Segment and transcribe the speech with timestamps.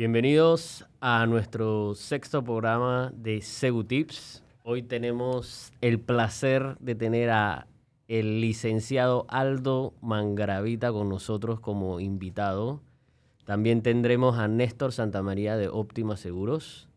[0.00, 4.42] Bienvenidos a nuestro sexto programa de Segu Tips.
[4.62, 7.66] Hoy tenemos el placer de tener a
[8.08, 12.80] el licenciado Aldo Mangravita con nosotros como invitado.
[13.44, 16.88] También tendremos a Néstor Santamaría de Óptima Seguros.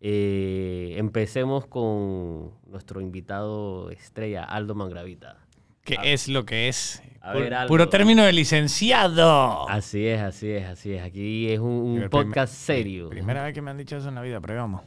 [0.00, 5.45] Eh, empecemos con nuestro invitado estrella, Aldo Mangravita.
[5.86, 7.02] ¿Qué es lo que es?
[7.20, 7.54] A ver.
[7.66, 9.68] Puro término de licenciado.
[9.68, 11.02] Así es, así es, así es.
[11.02, 13.08] Aquí es un, podcast primer- serio.
[13.08, 14.82] Primera vez que me han dicho eso en la vida, pero vamos.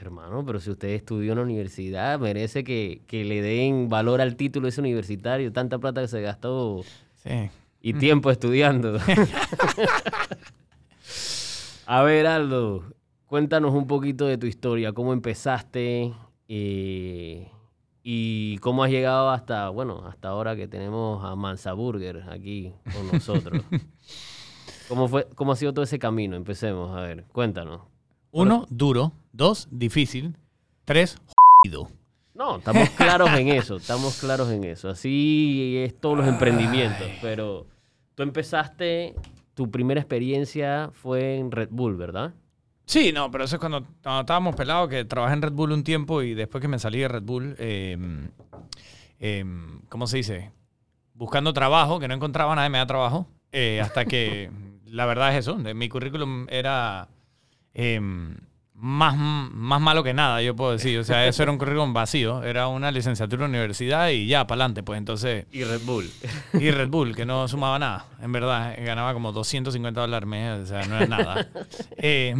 [0.00, 4.36] Hermano, pero si usted estudió en la universidad, merece que, que le den valor al
[4.36, 6.82] título ese universitario, tanta plata que se gastó
[7.22, 7.50] Sí.
[7.82, 8.98] y tiempo estudiando.
[11.86, 12.84] A ver, Aldo,
[13.26, 16.12] cuéntanos un poquito de tu historia, cómo empezaste
[16.48, 17.48] eh,
[18.02, 23.12] y cómo has llegado hasta, bueno, hasta ahora que tenemos a Mansa Burger aquí con
[23.12, 23.62] nosotros.
[24.88, 26.36] ¿Cómo, fue, ¿Cómo ha sido todo ese camino?
[26.36, 27.82] Empecemos, a ver, cuéntanos.
[28.32, 29.12] Uno, duro.
[29.32, 30.36] Dos, difícil.
[30.84, 31.18] Tres,
[31.62, 31.88] jodido.
[32.34, 34.88] No, estamos claros en eso, estamos claros en eso.
[34.88, 37.66] Así es todos los emprendimientos, pero
[38.14, 39.14] tú empezaste,
[39.54, 42.32] tu primera experiencia fue en Red Bull, ¿verdad?
[42.90, 45.84] Sí, no, pero eso es cuando, cuando estábamos pelados, que trabajé en Red Bull un
[45.84, 47.96] tiempo y después que me salí de Red Bull, eh,
[49.20, 49.44] eh,
[49.88, 50.50] ¿cómo se dice?
[51.14, 54.50] Buscando trabajo, que no encontraba nadie me da trabajo, eh, hasta que
[54.86, 57.06] la verdad es eso, mi currículum era
[57.74, 58.00] eh,
[58.80, 60.98] más, más malo que nada, yo puedo decir.
[60.98, 64.62] O sea, eso era un currículum vacío, era una licenciatura en universidad y ya, para
[64.62, 65.46] adelante, pues entonces...
[65.52, 66.10] Y Red Bull.
[66.54, 68.06] Y Red Bull, que no sumaba nada.
[68.20, 71.48] En verdad, ganaba como 250 dólares al mes, o sea, no era nada.
[72.02, 72.34] Eh,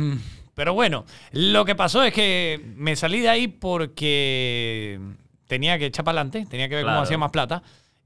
[0.61, 5.01] pero bueno, lo que pasó es que me salí de ahí porque
[5.47, 6.97] tenía que echar para adelante, tenía que ver Claro.
[6.99, 7.63] cómo hacía más plata.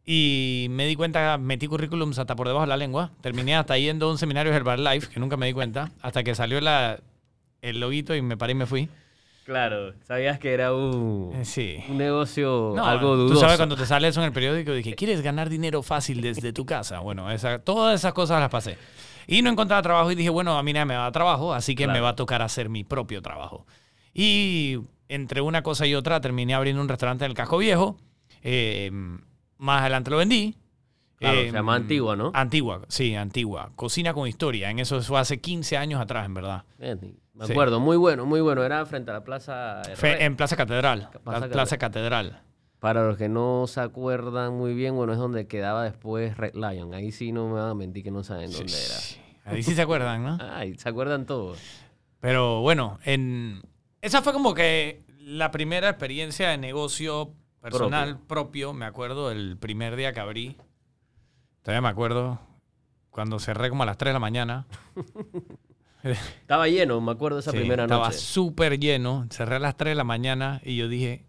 [0.07, 3.11] Y me di cuenta, metí currículums hasta por debajo de la lengua.
[3.23, 6.37] Terminé hasta yendo a un seminario de Herbalife, que nunca me di cuenta, hasta que
[6.37, 7.01] salió la,
[7.61, 8.89] el loguito y me paré y me fui.
[9.45, 11.79] Claro, sabías que era un, Eh, Sí.
[11.89, 13.35] un negocio No, algo dudoso.
[13.35, 16.53] Tú sabes cuando te sale eso en el periódico, dije, ¿quieres ganar dinero fácil desde
[16.53, 17.01] tu casa?
[17.01, 18.79] Bueno, esa, todas esas cosas las pasé.
[19.27, 21.55] Y no encontraba trabajo y dije, bueno, a mí nadie me va a dar trabajo,
[21.55, 23.67] así que me va a tocar hacer mi propio trabajo.
[24.13, 27.97] Y entre una cosa y otra terminé abriendo un restaurante en el Casco Viejo.
[28.43, 28.91] Eh,
[29.59, 30.57] más adelante lo vendí.
[31.17, 32.31] Claro, Eh, se llama Antigua, ¿no?
[32.35, 33.71] Antigua, sí, Antigua.
[33.77, 34.71] Cocina con historia.
[34.71, 36.65] En eso fue hace 15 años atrás, en verdad.
[36.79, 37.53] Me Sí.
[37.53, 38.63] acuerdo, muy bueno, muy bueno.
[38.63, 40.25] Era frente a la Plaza Herrera.
[40.25, 41.09] en Plaza Catedral.
[41.25, 42.43] Plaza la Plaza Catedral.
[42.85, 46.93] Para los que no se acuerdan muy bien, bueno, es donde quedaba después Red Lion.
[46.93, 48.99] Ahí sí no me van a mentir que no saben dónde era.
[49.47, 50.39] Ahí sí se acuerdan, ¿no?
[50.53, 51.59] Ay, ¿se acuerdan todos?
[52.21, 53.63] Pero bueno, en,
[54.03, 58.75] esa fue como que la primera experiencia de negocio personal propio.
[58.75, 60.59] Me acuerdo el primer día que abrí.
[61.63, 62.39] Todavía me acuerdo
[63.09, 64.67] cuando cerré como a las 3 de la mañana.
[66.03, 68.19] Estaba lleno, me acuerdo esa Sí, primera estaba noche.
[68.19, 69.27] súper lleno.
[69.31, 71.25] Cerré a las 3 de la mañana y yo dije,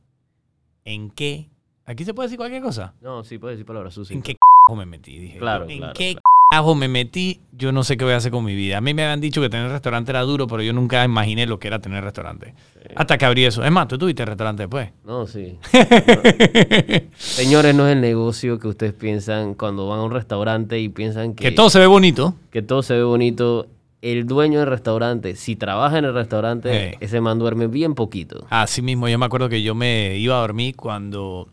[0.86, 1.48] ¿en qué?
[1.88, 2.94] ¿Aquí se puede decir cualquier cosa?
[3.02, 4.16] No, sí, puedes decir palabras sucias.
[4.16, 4.34] ¿En qué
[4.70, 5.18] c me metí?
[5.20, 6.16] Dije, Claro, ¿en claro, qué
[6.50, 6.74] claro.
[6.74, 7.40] c me metí?
[7.52, 8.78] Yo no sé qué voy a hacer con mi vida.
[8.78, 11.60] A mí me habían dicho que tener restaurante era duro, pero yo nunca imaginé lo
[11.60, 12.54] que era tener restaurante.
[12.96, 13.64] Hasta que abrí eso.
[13.64, 14.90] Es más, tú tuviste restaurante después.
[15.06, 15.58] No, sí.
[17.18, 21.34] Señores, no es el negocio que ustedes piensan cuando van a un restaurante y piensan
[21.36, 22.36] que, Que todo se ve bonito.
[22.52, 23.68] que todo se ve bonito.
[24.02, 26.98] El dueño del restaurante, si trabaja en el restaurante, Hey.
[27.00, 28.46] ese man duerme bien poquito.
[28.50, 31.48] Así mismo, yo me acuerdo que yo me iba a dormir cuando,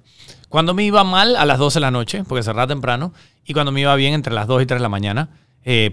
[0.48, 3.12] cuando me iba mal a las 12 de la noche, porque cerraba temprano,
[3.46, 5.28] y cuando me iba bien entre las 2 y 3 de la mañana.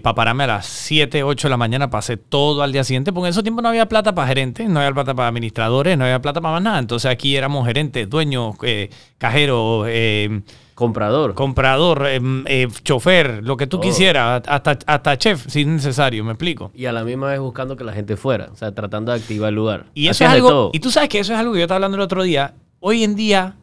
[0.02, 3.28] para pararme a las 7, 8 de la mañana, pasé todo al día siguiente, porque
[3.28, 6.20] en ese tiempo no había plata para gerentes, no había plata para administradores, no había
[6.20, 6.78] plata para más nada.
[6.80, 10.42] Entonces aquí éramos gerentes, dueños, eh, cajeros, eh,
[10.80, 11.34] Comprador.
[11.34, 16.32] comprador, eh, eh, chofer, lo que tú quisieras, hasta, hasta chef, si es necesario, me
[16.32, 16.70] explico.
[16.74, 18.48] y a la misma vez buscando que la gente fuera.
[18.50, 19.86] O sea, tratando de activar el lugar.
[19.94, 20.70] Y eso Hacías es algo, todo.
[20.72, 22.54] y tú sabes que eso es algo que yo estaba hablando el otro día.
[22.80, 23.56] Hoy en día,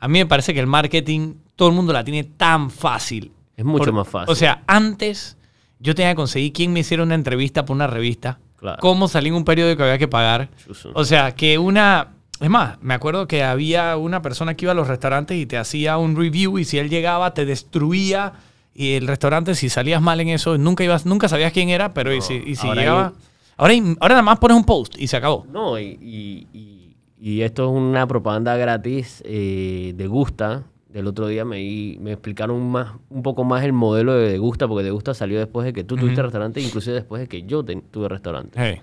[0.00, 3.30] a mí me parece que el marketing, todo el mundo la tiene tan fácil.
[3.56, 4.32] Es mucho Por- más fácil.
[4.32, 5.36] O sea, antes
[5.78, 8.78] yo tenía que conseguir quién me hiciera una entrevista por una revista, Claro.
[8.80, 10.48] cómo salí en un periódico que había que pagar.
[10.94, 12.08] O sea, que una...
[12.40, 15.56] Es más, me acuerdo que había una persona que iba a los restaurantes y te
[15.56, 18.34] hacía un review y si él llegaba te destruía
[18.74, 22.12] y el restaurante, si salías mal en eso, nunca ibas, nunca sabías quién era, pero
[22.14, 23.06] y si, y si ahora llegaba...
[23.06, 23.12] hay-
[23.58, 25.46] Ahora, ahora nada más pones un post y se acabó.
[25.50, 30.64] No, y, y- y- y esto es una propaganda gratis eh, de Gusta.
[30.90, 34.84] Del otro día me, me explicaron más, un poco más el modelo de Degusta, porque
[34.84, 38.58] Degusta salió después de que tú tuviste restaurante, inclusive después de que yo tuve restaurante.
[38.62, 38.80] Hey.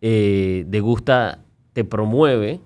[0.00, 1.40] Eh, Degusta
[1.78, 2.58] te promueve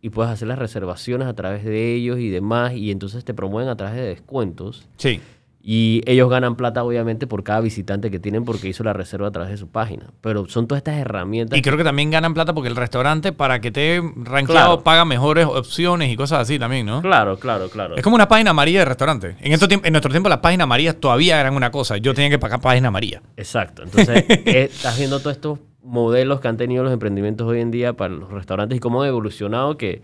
[0.00, 3.68] y puedes hacer las reservaciones a través de ellos y demás, y entonces te promueven
[3.68, 4.88] a través de descuentos.
[4.96, 5.20] Sí.
[5.62, 9.30] Y ellos ganan plata, obviamente, por cada visitante que tienen porque hizo la reserva a
[9.32, 10.06] través de su página.
[10.22, 11.58] Pero son todas estas herramientas.
[11.58, 14.46] Y creo que también ganan plata porque el restaurante, para que te rankeado,
[14.76, 14.82] Claro.
[14.82, 17.02] paga mejores opciones y cosas así también, ¿no?
[17.02, 17.96] Claro, claro, claro.
[17.96, 19.36] Es como una página amarilla de restaurante.
[19.40, 21.98] En, estos tiemp- en nuestro tiempo las páginas amarillas todavía eran una cosa.
[21.98, 23.20] Yo tenía que pagar página amarilla.
[23.36, 23.82] Exacto.
[23.82, 27.94] Entonces, eh, estás viendo todos estos modelos que han tenido los emprendimientos hoy en día
[27.94, 30.02] para los restaurantes y cómo han evolucionado, que,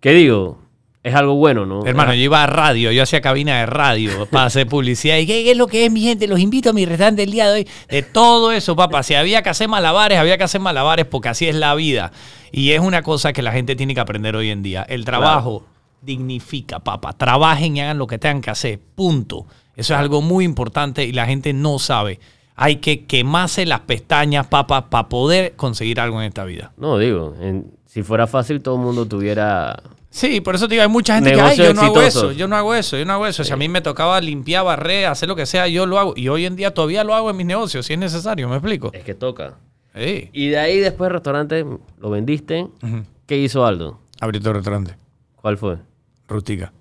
[0.00, 0.58] que digo,
[1.02, 1.86] es algo bueno, ¿no?
[1.86, 5.16] Hermano, yo iba a radio, yo hacía cabina de radio para hacer publicidad.
[5.16, 6.26] ¿Y qué, qué es lo que es, mi gente?
[6.26, 7.68] Los invito a mi restaurante el día de hoy.
[7.88, 9.02] De todo eso, papá.
[9.02, 12.12] Si había que hacer malabares, había que hacer malabares porque así es la vida.
[12.52, 14.82] Y es una cosa que la gente tiene que aprender hoy en día.
[14.82, 15.64] El trabajo
[16.02, 17.14] dignifica, papá.
[17.14, 18.80] Trabajen y hagan lo que tengan que hacer.
[18.94, 19.46] Punto.
[19.76, 22.20] Eso es algo muy importante y la gente no sabe.
[22.56, 26.72] Hay que quemarse las pestañas, papá, para poder conseguir algo en esta vida.
[26.76, 29.82] No, digo, en- si fuera fácil todo el mundo tuviera...
[30.10, 32.48] Sí, por eso te digo, hay mucha gente que, ay, yo no hago eso, yo
[32.48, 33.44] no hago eso, yo no hago eso.
[33.44, 36.14] Si a mí me tocaba limpiar, barrer, hacer lo que sea, yo lo hago.
[36.16, 38.90] Y hoy en día todavía lo hago en mis negocios, si es necesario, ¿me explico?
[38.92, 39.54] Es que toca.
[39.94, 40.28] Sí.
[40.32, 41.64] Y de ahí después el restaurante
[41.98, 42.66] lo vendiste.
[43.26, 44.00] ¿Qué hizo Aldo?
[44.20, 44.96] Abrí tu restaurante,
[45.36, 45.78] ¿Cuál fue?
[46.28, 46.72] Rutica.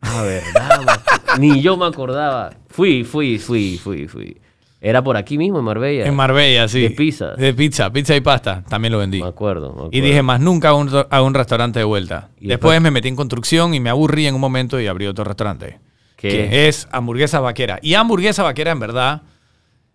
[0.00, 0.80] Ah, verdad.
[0.84, 2.50] me acu- Ni yo me acordaba.
[2.68, 4.36] Fui, fui, fui, fui, fui.
[4.86, 6.04] Era por aquí mismo, en Marbella.
[6.06, 6.82] En Marbella, sí.
[6.82, 7.30] De pizza.
[7.36, 9.22] De pizza, pizza y pasta, también lo vendí.
[9.22, 9.90] Me acuerdo, me acuerdo.
[9.92, 12.28] Y dije, más nunca a un, a un restaurante de vuelta.
[12.32, 15.24] Después, después- me metí en construcción y me aburrí en un momento y abrí otro
[15.24, 15.78] restaurante.
[16.16, 16.28] ¿Qué?
[16.28, 17.78] Que es hamburguesa vaquera.
[17.80, 19.22] Y hamburguesa vaquera, en verdad.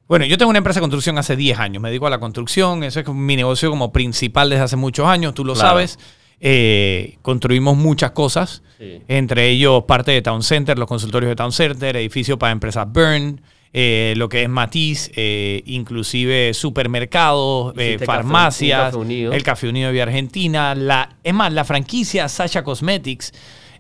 [0.08, 1.84] Bueno, yo tengo una empresa de construcción hace 10 años.
[1.84, 2.84] Me dedico a la construcción.
[2.84, 5.36] Eso es mi negocio como principal desde hace muchos años.
[5.36, 5.70] Tú lo Claro.
[5.70, 6.00] sabes.
[6.40, 8.64] Eh, construimos muchas cosas.
[8.80, 9.02] Sí.
[9.08, 13.42] Entre ellos, parte de Town Center, los consultorios de Town Center, edificio para empresas Burn,
[13.74, 18.98] eh, lo que es Matiz, eh, inclusive supermercados, eh, café- farmacias, Café
[19.34, 20.74] el Café Unido de Argentina.
[20.76, 23.32] La, es más, la franquicia Sasha Cosmetics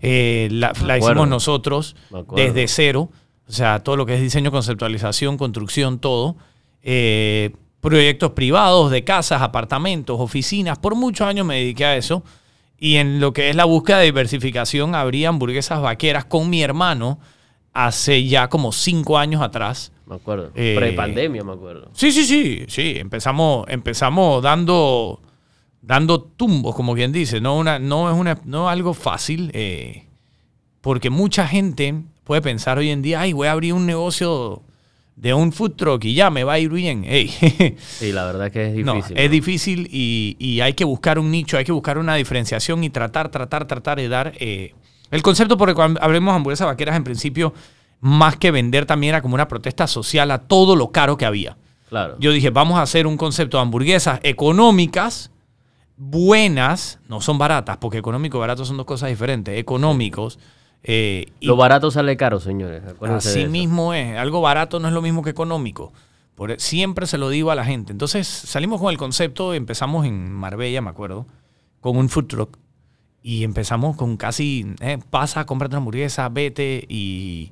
[0.01, 1.95] la, la hicimos nosotros
[2.35, 3.09] desde cero.
[3.47, 6.35] O sea, todo lo que es diseño, conceptualización, construcción, todo.
[7.81, 10.77] Proyectos privados de casas, apartamentos, oficinas.
[10.77, 12.23] Por muchos años me dediqué a eso.
[12.77, 17.19] Y en lo que es la búsqueda de diversificación, abrí hamburguesas vaqueras con mi hermano
[17.87, 19.91] hace ya como cinco años atrás.
[20.05, 20.51] Me acuerdo.
[20.55, 21.89] Eh, Prepandemia, me acuerdo.
[21.93, 22.95] Sí, sí, sí, sí.
[22.97, 25.21] Empezamos, empezamos dando,
[25.81, 27.39] dando tumbos, como quien dice.
[27.39, 30.07] No, una, no es una, no algo fácil, eh,
[30.81, 31.93] porque mucha gente
[32.23, 34.63] puede pensar hoy en día, ay, voy a abrir un negocio
[35.15, 37.03] de un food truck y ya me va a ir bien.
[37.79, 39.17] Sí, la verdad que es no, difícil.
[39.17, 39.31] es ¿no?
[39.31, 43.29] difícil y, y hay que buscar un nicho, hay que buscar una diferenciación y tratar,
[43.29, 44.33] tratar, tratar de dar.
[44.39, 44.73] eh,
[45.11, 47.53] el concepto por el cual abrimos hamburguesas vaqueras, en principio,
[48.01, 51.57] más que vender, también era como una protesta social a todo lo caro que había.
[51.89, 52.15] Claro.
[52.19, 55.31] Yo dije, vamos a hacer un concepto de hamburguesas económicas,
[55.97, 60.39] buenas, no son baratas, porque económico y barato son dos cosas diferentes, económicos.
[60.83, 62.83] eh, y Lo barato sale caro, señores.
[62.87, 65.91] Acuérdense así mismo es, algo barato no es lo mismo que económico.
[66.35, 67.91] Por, e, siempre se lo digo a la gente.
[67.91, 71.25] Entonces salimos con el concepto, empezamos en Marbella, me acuerdo,
[71.81, 72.57] con un food truck.
[73.21, 76.85] Y empezamos con casi, eh, pasa, cómprate una hamburguesa, vete.
[76.87, 77.51] Y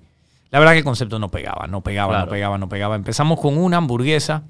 [0.50, 2.96] la verdad que el concepto no pegaba, no pegaba, no pegaba, no pegaba.
[2.96, 4.44] Empezamos con una hamburguesa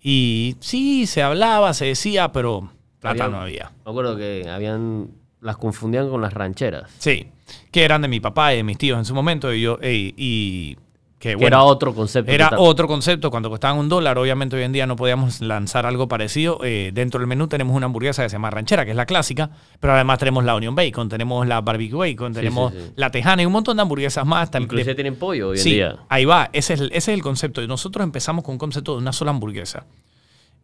[0.00, 2.70] y sí, se hablaba, se decía, pero
[3.00, 3.72] plata Había- no había.
[3.84, 5.08] Me acuerdo que habían...
[5.40, 6.88] Las confundían con las rancheras.
[6.98, 7.26] Sí,
[7.72, 9.52] que eran de mi papá y de mis tíos en su momento.
[9.52, 10.76] Y yo, ey, y
[11.22, 12.32] que Que bueno, era otro concepto.
[12.32, 14.18] Era otro concepto cuando costaban un dólar.
[14.18, 16.58] Obviamente hoy en día no podíamos lanzar algo parecido.
[16.64, 19.50] Eh, dentro del menú tenemos una hamburguesa que se llama ranchera, que es la clásica,
[19.78, 22.92] pero además tenemos la onion bacon, tenemos la barbecue bacon, tenemos sí, sí.
[22.96, 24.50] la tejana y un montón de hamburguesas más.
[24.58, 25.96] Inclusive de- tienen pollo hoy en día.
[26.08, 26.50] ahí va.
[26.52, 27.64] Ese es, el, ese es el concepto.
[27.68, 29.86] Nosotros empezamos con un concepto de una sola hamburguesa.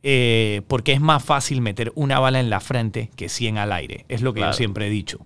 [0.03, 4.05] Eh, porque es más fácil meter una bala en la frente que 100 al aire.
[4.09, 4.53] Es lo que Claro.
[4.53, 5.19] yo siempre he dicho.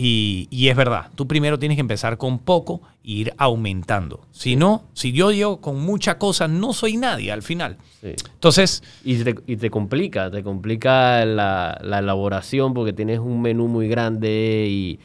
[0.00, 4.20] Y, y es verdad, tú primero tienes que empezar con poco e ir aumentando.
[4.30, 7.78] Si no, si yo llego con mucha cosa, no soy nadie al final.
[8.00, 8.12] Sí.
[8.32, 13.66] Entonces, Y te, y te complica, te complica la, la elaboración porque tienes un menú
[13.66, 15.00] muy grande y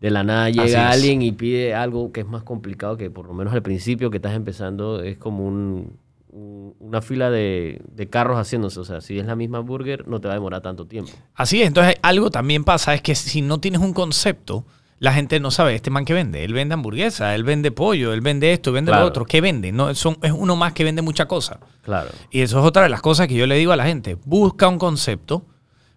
[0.00, 3.34] de la nada llega alguien y pide algo que es más complicado que por lo
[3.34, 5.96] menos al principio que estás empezando es como un-
[6.32, 8.80] una fila de, de carros haciéndose.
[8.80, 11.12] O sea, si es la misma burger no te va a demorar tanto tiempo.
[11.34, 11.68] así es.
[11.68, 14.64] Entonces, algo también pasa es que si no tienes un concepto,
[14.98, 16.44] la gente no sabe este man que vende.
[16.44, 19.02] Él vende hamburguesa, él vende pollo, él vende esto, vende Claro.
[19.02, 19.24] lo otro.
[19.26, 19.72] ¿Qué vende?
[19.72, 21.58] No, son, es uno más que vende mucha cosa.
[21.82, 22.10] Claro.
[22.30, 24.16] Y eso es otra de las cosas que yo le digo a la gente.
[24.24, 25.44] Busca un concepto,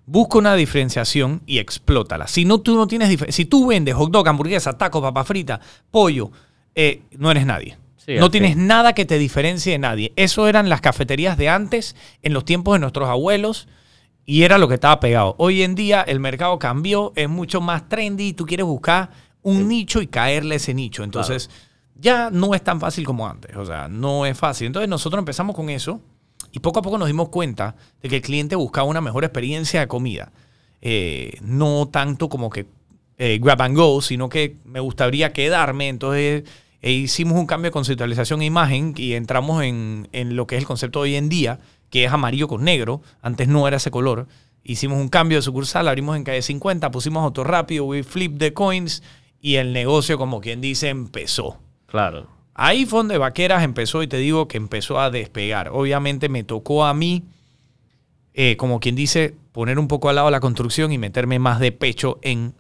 [0.08, 2.28] busca una diferenciación y explótala.
[2.28, 5.60] Si no, tú no tienes si tú vendes hot dog, hamburguesa, taco, papa frita,
[5.92, 6.32] pollo,
[6.74, 7.78] eh, no eres nadie.
[8.06, 8.68] Sí, no tienes fin.
[8.68, 10.14] nada que te diferencie de nadie.
[10.16, 13.68] Eso eran las cafeterías de antes, en los tiempos de nuestros abuelos,
[14.26, 15.36] y era lo que estaba pegado.
[15.38, 19.10] Hoy en día el mercado cambió, es mucho más trendy, tú quieres buscar
[19.42, 21.04] un nicho y caerle ese nicho.
[21.04, 21.50] Entonces,
[21.96, 23.56] ya no es tan fácil como antes.
[23.56, 24.68] O sea, no es fácil.
[24.68, 26.02] Entonces nosotros empezamos con eso
[26.52, 29.80] y poco a poco nos dimos cuenta de que el cliente buscaba una mejor experiencia
[29.80, 30.32] de comida.
[30.82, 32.68] Eh, no tanto como que
[33.18, 35.88] eh, grab and go, sino que me gustaría quedarme.
[35.90, 36.44] Entonces
[36.86, 40.62] eh, hicimos un cambio de conceptualización e imagen y entramos en, en lo que es
[40.62, 41.58] el concepto de hoy en día,
[41.90, 43.02] que es amarillo con negro.
[43.24, 44.28] Antes no era ese color.
[44.64, 48.54] Hicimos un cambio de sucursal, abrimos en calle 50, pusimos auto rápido, we flip the
[48.54, 49.02] coins
[49.42, 51.58] y el negocio, como quien dice, empezó.
[51.88, 52.28] Claro.
[52.54, 55.70] Ahí fue donde Vaqueras empezó y te digo que empezó a despegar.
[55.70, 57.24] Obviamente me tocó a mí,
[58.36, 61.72] eh, como quien dice, poner un poco al lado la construcción y meterme más de
[61.72, 62.54] pecho en,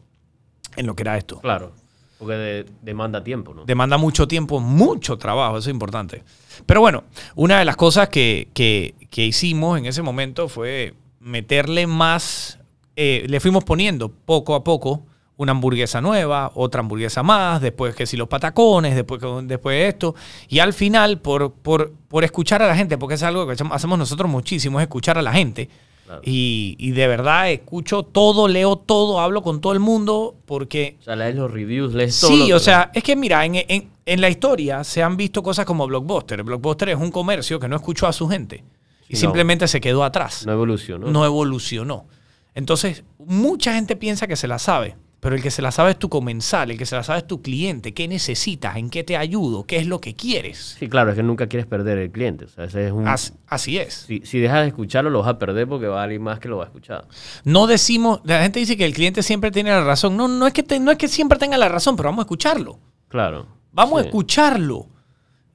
[0.77, 1.41] en lo que era esto.
[1.41, 1.73] Claro.
[2.19, 3.65] Porque de- demanda tiempo, ¿no?
[3.65, 6.23] Demanda mucho tiempo, mucho trabajo, eso es importante.
[6.65, 7.03] Pero bueno,
[7.35, 12.59] una de las cosas que, que- que hicimos en ese momento fue meterle más,
[12.95, 15.05] eh, le fuimos poniendo poco a poco
[15.37, 20.15] una hamburguesa nueva, otra hamburguesa más, después que si los patacones, después, después de esto.
[20.47, 23.99] Y al final, por, por, por escuchar a la gente, porque es algo que hacemos
[23.99, 25.67] nosotros muchísimo, es escuchar a la gente.
[26.05, 26.21] Claro.
[26.23, 31.03] Y, y de verdad escucho todo, leo todo, hablo con todo el mundo, porque O
[31.03, 32.29] sea, lees los reviews, lees todo.
[32.29, 35.65] Sí, o sea, es que mira, en, en- en la historia se han visto cosas
[35.65, 36.43] como Blockbuster.
[36.43, 38.63] Blockbuster es un comercio que no escuchó a su gente
[39.09, 39.19] y No.
[39.19, 40.45] simplemente se quedó atrás.
[40.45, 41.07] No evolucionó.
[41.07, 42.05] No evolucionó.
[42.53, 45.97] Entonces, mucha gente piensa que se la sabe, pero el que se la sabe es
[45.99, 47.93] tu comensal, el que se la sabe es tu cliente.
[47.93, 48.75] ¿Qué necesitas?
[48.77, 49.63] ¿En qué te ayudo?
[49.65, 50.75] ¿Qué es lo que quieres?
[50.79, 52.45] Sí, claro, es que nunca quieres perder el cliente.
[52.45, 53.07] O sea, ese es un...
[53.07, 54.05] As- así es.
[54.07, 56.47] Si, si dejas de escucharlo, lo vas a perder porque va a alguien más que
[56.47, 57.07] lo va a escuchar.
[57.43, 60.15] No decimos, la gente dice que el cliente siempre tiene la razón.
[60.15, 62.25] No, no es que, te- no es que siempre tenga la razón, pero vamos a
[62.25, 62.77] escucharlo.
[63.07, 63.47] Claro.
[63.71, 64.87] Vamos a escucharlo.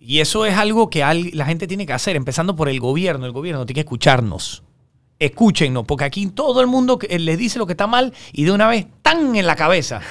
[0.00, 1.00] Y eso es algo que
[1.32, 3.26] la gente tiene que hacer, empezando por el gobierno.
[3.26, 4.62] El gobierno tiene que escucharnos.
[5.18, 8.52] Escúchennos, porque aquí todo el mundo que- les dice lo que está mal y de
[8.52, 10.00] una vez tan en la cabeza.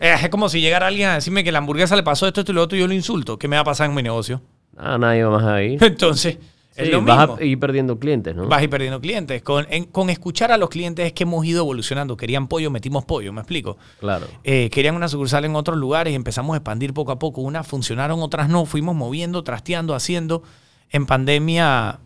[0.00, 2.50] Eh, Es como si llegara alguien a decirme que la hamburguesa le pasó esto, esto
[2.50, 3.38] y lo otro y yo lo insulto.
[3.38, 4.42] ¿Qué me va a pasar en mi negocio?
[4.76, 5.78] Ah, nadie va más ahí.
[5.80, 6.38] Entonces,
[6.74, 7.36] es Sí, lo vas mismo.
[7.40, 8.48] a ir perdiendo clientes, ¿no?
[8.48, 9.40] Vas a ir perdiendo clientes.
[9.42, 12.16] Con, en- con escuchar a los clientes es que hemos ido evolucionando.
[12.16, 13.76] Querían pollo, metimos pollo, ¿me explico?
[14.00, 14.26] Claro.
[14.42, 17.42] Eh, querían una sucursal en otros lugares y empezamos a expandir poco a poco.
[17.42, 18.66] Unas funcionaron, otras no.
[18.66, 20.42] Fuimos moviendo, trasteando, haciendo.
[20.90, 22.00] En pandemia,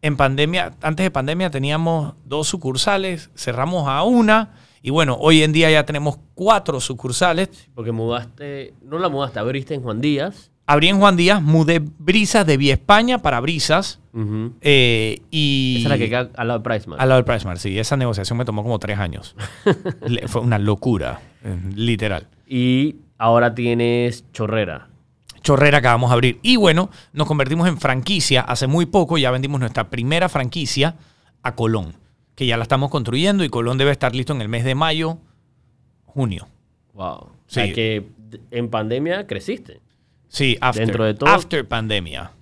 [0.00, 5.52] en pandemia, antes de pandemia teníamos dos sucursales, cerramos a una y bueno, hoy en
[5.52, 7.48] día ya tenemos cuatro sucursales.
[7.74, 10.50] Porque mudaste, no la mudaste, abriste en Juan Díaz.
[10.68, 14.00] Abrí en Juan Díaz, mudé Brisas de Vía España para Brisas
[14.60, 15.76] eh, y...
[15.78, 17.00] Esa es la que queda al lado de Priceman.
[17.00, 17.78] Al lado del Pricemart, sí.
[17.78, 19.36] Esa negociación me tomó como tres años.
[20.06, 22.26] Le- Fue una locura, eh, literal.
[22.48, 24.88] Y ahora tienes Chorrera.
[25.42, 26.40] Chorrera que vamos a abrir.
[26.42, 28.40] Y bueno, nos convertimos en franquicia.
[28.40, 30.96] Hace muy poco ya vendimos nuestra primera franquicia
[31.44, 31.94] a Colón,
[32.36, 35.18] que ya la estamos construyendo y Colón debe estar listo en el mes de mayo,
[36.04, 36.46] junio.
[36.94, 37.06] Wow.
[37.06, 37.54] O Sí.
[37.54, 38.06] sea que
[38.50, 39.80] en pandemia creciste.
[40.28, 42.32] Sí, after, Dentro de todo- after pandemia.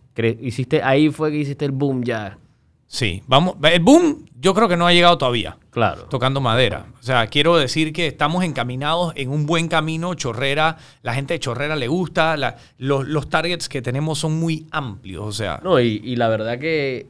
[0.40, 2.38] Hiciste, ahí fue que hiciste el boom ya.
[2.86, 3.56] Sí, vamos.
[3.62, 5.56] El boom yo creo que no ha llegado todavía.
[5.70, 6.04] Claro.
[6.04, 6.86] tocando madera.
[7.00, 10.14] O sea, quiero decir que estamos encaminados en un buen camino.
[10.14, 12.36] Chorrera, la gente de Chorrera le gusta.
[12.36, 15.24] la- los, los targets que tenemos son muy amplios.
[15.26, 17.08] O sea, No, y, y la verdad que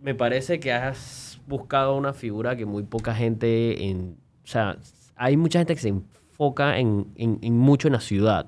[0.00, 4.16] me parece que has buscado una figura que muy poca gente en...
[4.44, 4.76] O sea,
[5.16, 8.46] hay mucha gente que se enfoca en, en- en mucho en la ciudad.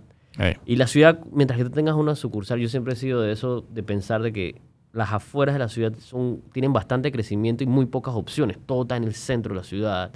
[0.65, 3.65] Y la ciudad, mientras que tú tengas una sucursal, yo siempre he sido de eso,
[3.71, 4.61] de pensar de que
[4.93, 8.59] las afueras de la ciudad son, tienen bastante crecimiento y muy pocas opciones.
[8.67, 10.13] Todo está en el centro de la ciudad.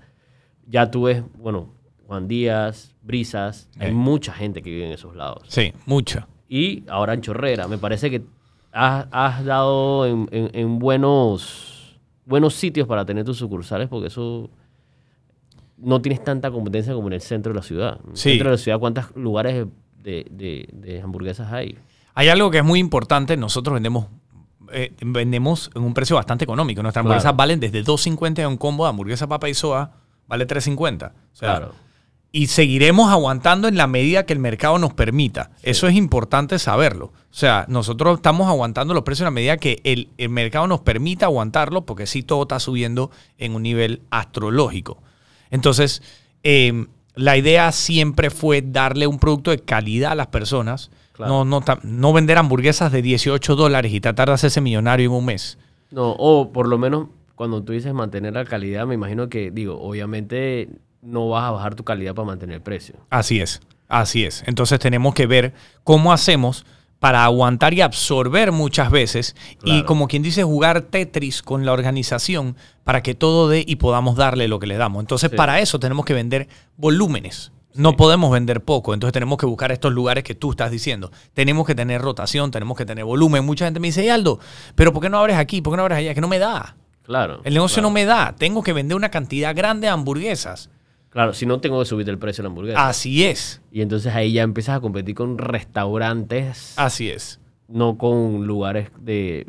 [0.67, 1.73] Ya tú ves, bueno,
[2.09, 5.45] Juan Díaz, Brisas, hay mucha gente que vive en esos lados.
[5.49, 6.27] sí, mucho.
[6.49, 8.23] Y ahora en Chorrera, me parece que
[8.73, 11.78] has, has dado en, en- en buenos,
[12.29, 14.51] buenos sitios para tener tus sucursales, porque eso
[15.79, 18.01] no tienes tanta competencia como en el centro de la ciudad.
[18.05, 18.31] En el Sí.
[18.31, 19.67] centro de la ciudad, ¿cuántos lugares
[20.03, 21.79] de, de- de hamburguesas hay?
[22.15, 23.37] Hay algo que es muy importante.
[23.37, 24.07] Nosotros vendemos,
[24.73, 26.83] eh, vendemos en un precio bastante económico.
[26.83, 27.13] Nuestras Claro.
[27.15, 29.93] hamburguesas valen desde 2.50 en un combo de hamburguesa, papa y soa.
[30.27, 31.13] Vale 3.50.
[31.33, 31.75] O sea, Claro.
[32.39, 35.51] Y seguiremos aguantando en la medida que el mercado nos permita.
[35.65, 37.07] Eso es importante saberlo.
[37.07, 40.79] O sea, nosotros estamos aguantando los precios en la medida que el, el mercado nos
[40.83, 45.03] permita aguantarlo, porque sí todo está subiendo en un nivel astrológico.
[45.51, 46.01] Entonces,
[46.45, 50.93] eh, la idea siempre fue darle un producto de calidad a las personas.
[51.15, 51.45] Claro.
[51.45, 55.25] No, no, no vender hamburguesas de 18 dólares y tratar de hacerse millonario en un
[55.25, 55.59] mes.
[55.91, 59.81] No, o por lo menos cuando tú dices mantener la calidad, me imagino que, digo,
[59.81, 60.69] obviamente
[61.09, 62.97] no vas a bajar tu calidad para mantener el precio.
[63.11, 64.43] Así es, así es.
[64.47, 66.65] Entonces tenemos que ver cómo hacemos
[66.99, 72.57] para aguantar y absorber muchas veces y como quien dice jugar Tetris con la organización
[72.83, 75.01] para que todo dé y podamos darle lo que le damos.
[75.01, 75.37] Entonces Sí.
[75.37, 79.93] para eso tenemos que vender volúmenes, No podemos vender poco, entonces tenemos que buscar estos
[79.93, 81.13] lugares que tú estás diciendo.
[81.35, 83.45] Tenemos que tener rotación, tenemos que tener volumen.
[83.45, 84.41] Mucha gente me dice, "Hey, Aldo,
[84.75, 85.61] pero ¿por qué no abres aquí?
[85.63, 86.13] ¿Por qué no abres allá?
[86.15, 86.75] Que no me da.
[87.05, 87.41] Claro.
[87.45, 87.89] El negocio claro.
[87.91, 88.35] no me da.
[88.37, 90.71] Tengo que vender una cantidad grande de hamburguesas.
[91.11, 92.89] Claro, si no tengo que subir el precio de la hamburguesa.
[92.89, 97.41] Así es, Y entonces ahí ya empiezas a competir con restaurantes, así es.
[97.67, 99.47] no con lugares de,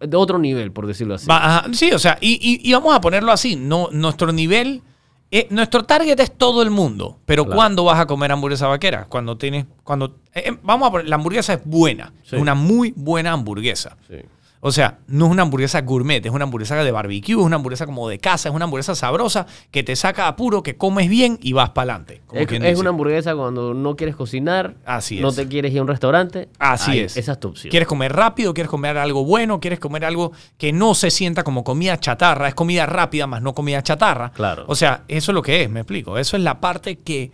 [0.00, 1.26] de otro nivel, por decirlo así.
[1.30, 3.56] Ajá, sí, o sea, y, y- y vamos a ponerlo así.
[3.56, 4.82] No, nuestro nivel,
[5.30, 7.18] eh, nuestro target es todo el mundo.
[7.26, 7.56] Pero Claro.
[7.56, 9.06] ¿cuándo vas a comer hamburguesa vaquera?
[9.06, 12.12] Cuando tienes, cuando, eh, eh, vamos a poner, la hamburguesa es buena.
[12.24, 12.36] Sí.
[12.36, 13.96] Es una muy buena hamburguesa.
[14.08, 14.16] Sí.
[14.60, 17.86] O sea, no es una hamburguesa gourmet, es una hamburguesa de barbecue, es una hamburguesa
[17.86, 21.52] como de casa, es una hamburguesa sabrosa que te saca apuro, que comes bien y
[21.52, 22.22] vas para adelante.
[22.32, 25.36] Es, es una hamburguesa cuando no quieres cocinar, Así no es.
[25.36, 26.48] te quieres ir a un restaurante.
[26.58, 27.16] Así ahí, es.
[27.16, 27.70] Esa es tu opción.
[27.70, 28.52] ¿Quieres comer rápido?
[28.52, 29.60] ¿Quieres comer algo bueno?
[29.60, 32.48] ¿Quieres comer algo que no se sienta como comida chatarra?
[32.48, 34.32] Es comida rápida, más no comida chatarra.
[34.32, 34.64] Claro.
[34.66, 36.18] O sea, eso es lo que es, me explico.
[36.18, 37.30] Eso es la parte que,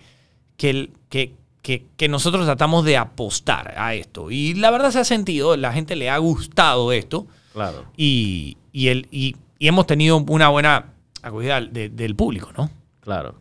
[0.57, 4.31] que, que, que- que nosotros tratamos de apostar a esto.
[4.31, 7.87] Y la verdad se ha sentido, la gente le ha gustado esto Claro.
[7.97, 10.93] y, y, el, y, y hemos tenido una buena
[11.23, 12.71] acogida de- del público, ¿no?
[13.01, 13.37] Claro.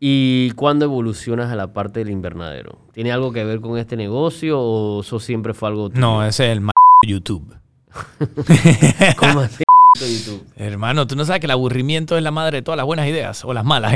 [0.00, 2.80] ¿Y cuándo evolucionas a la parte del invernadero?
[2.92, 6.00] ¿Tiene algo que ver con este negocio o eso siempre fue algo tuyo?
[6.00, 6.70] No, ese es el m
[7.06, 7.54] YouTube.
[9.16, 9.62] ¿Cómo así?
[10.02, 10.42] YouTube?
[10.56, 13.44] Hermano, tú no sabes que el aburrimiento es la madre de todas las buenas ideas
[13.44, 13.92] o las malas.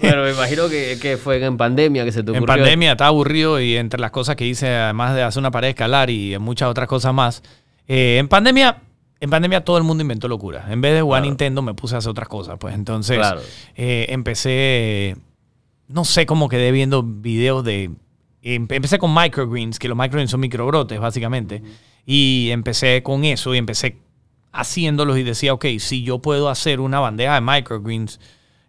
[0.00, 2.56] Pero me imagino que, que fue en pandemia que se te En ocurrió.
[2.56, 6.10] pandemia estaba aburrido y entre las cosas que hice, además de hacer una pared escalar
[6.10, 7.42] y muchas otras cosas más,
[7.86, 8.82] eh, en pandemia,
[9.20, 10.66] en pandemia todo el mundo inventó locura.
[10.68, 11.30] En vez de jugar Claro.
[11.30, 12.56] Nintendo me puse a hacer otras cosas.
[12.58, 13.40] Pues entonces Claro.
[13.76, 15.16] eh, empecé,
[15.86, 17.84] no sé cómo quedé viendo videos de...
[18.42, 21.62] em- Empecé con microgreens, que los microgreens son microbrotes básicamente.
[22.04, 23.98] Y empecé con eso y empecé
[24.52, 28.20] haciéndolos y decía, ok, si yo puedo hacer una bandeja de microgreens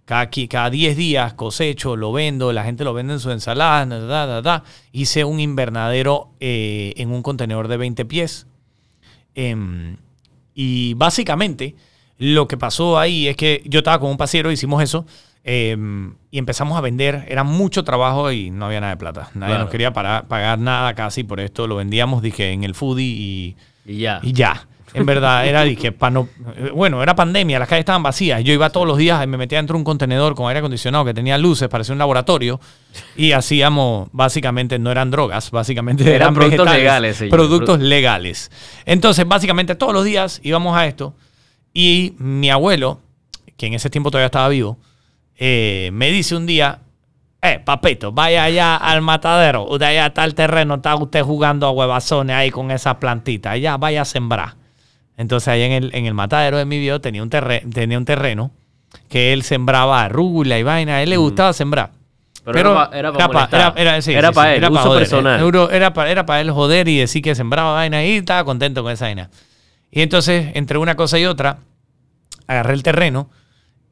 [0.05, 4.25] cada, cada 10 días cosecho, lo vendo, la gente lo vende en su ensalada, da,
[4.25, 8.47] da, da, hice un invernadero eh, en un contenedor de 20 pies.
[9.35, 9.97] Em,
[10.55, 11.75] y básicamente
[12.17, 15.05] lo que pasó ahí es que yo estaba con un pasiero, hicimos eso
[15.43, 17.25] em, y empezamos a vender.
[17.29, 19.29] Era mucho trabajo y no había nada de plata.
[19.35, 19.63] Nadie Claro.
[19.65, 21.67] nos quería pagar nada casi por esto.
[21.67, 24.19] Lo vendíamos, dije, en el foodie y, Y ya.
[24.23, 24.67] y ya.
[24.93, 28.43] En verdad, era dije, no, eh, bueno, era pandemia, las calles estaban vacías.
[28.43, 31.05] Yo iba todos los días y me metía dentro de un contenedor con aire acondicionado
[31.05, 32.59] que tenía luces, parecía un laboratorio.
[33.15, 37.31] Y hacíamos, básicamente, no eran drogas, básicamente Eran eran, productos legales, señor.
[37.31, 38.51] Productos legales.
[38.85, 41.15] Entonces, básicamente, todos los días íbamos a esto.
[41.73, 42.99] Y mi abuelo,
[43.57, 44.79] que en ese tiempo todavía estaba vivo,
[45.37, 46.79] eh, me dice un día,
[47.41, 49.65] eh, papito, vaya allá al matadero.
[49.65, 53.53] Usted allá está el terreno, está usted jugando a huevazones ahí con esas plantitas.
[53.53, 54.58] Allá vaya a sembrar.
[55.19, 58.05] Entonces ahí en el, en el matadero de mi viejo tenía un, terre- tenía un
[58.05, 58.51] terreno
[59.09, 60.95] que él sembraba arrugula y vaina.
[60.95, 61.91] A él le gustaba sembrar.
[62.45, 64.81] Pero era pa- era pa era, era, sí, Era sí, pa' sí, él, pa' uso
[64.83, 65.01] joder.
[65.01, 65.43] personal.
[65.45, 68.81] Era, era para era pa él joder y decir que sembraba vaina y estaba contento
[68.81, 69.29] con esa vaina.
[69.91, 71.59] Y entonces, entre una cosa y otra,
[72.47, 73.29] agarré el terreno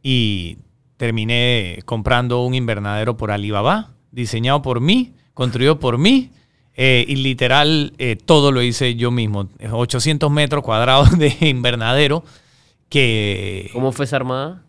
[0.01, 0.57] y
[0.95, 6.31] terminé comprando un invernadero por Alibaba, diseñado por mí, construido por mí.
[6.79, 9.49] Eh, y literal, eh, todo lo hice yo mismo.
[9.69, 12.23] 800 metros cuadrados de invernadero
[12.87, 13.71] que...
[13.73, 14.61] ¿Cómo fue esa armada?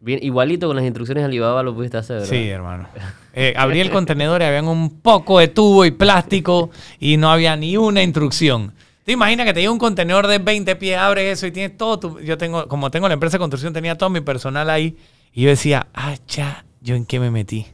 [0.00, 2.28] Bien, igualito con las instrucciones Alibaba lo pudiste hacer, ¿verdad?
[2.28, 2.88] Sí, hermano.
[3.32, 7.56] Eh, abrí el contenedor y habían un poco de tubo y plástico y no había
[7.56, 8.74] ni una instrucción.
[9.04, 12.00] ¿Te imaginas que te llega un contenedor de 20 pies, abres eso y tienes todo
[12.00, 12.20] tu...
[12.20, 14.96] Yo tengo, como tengo la empresa de construcción, tenía todo mi personal ahí
[15.32, 17.66] y yo decía, ah, ya, ¿yo en qué me metí?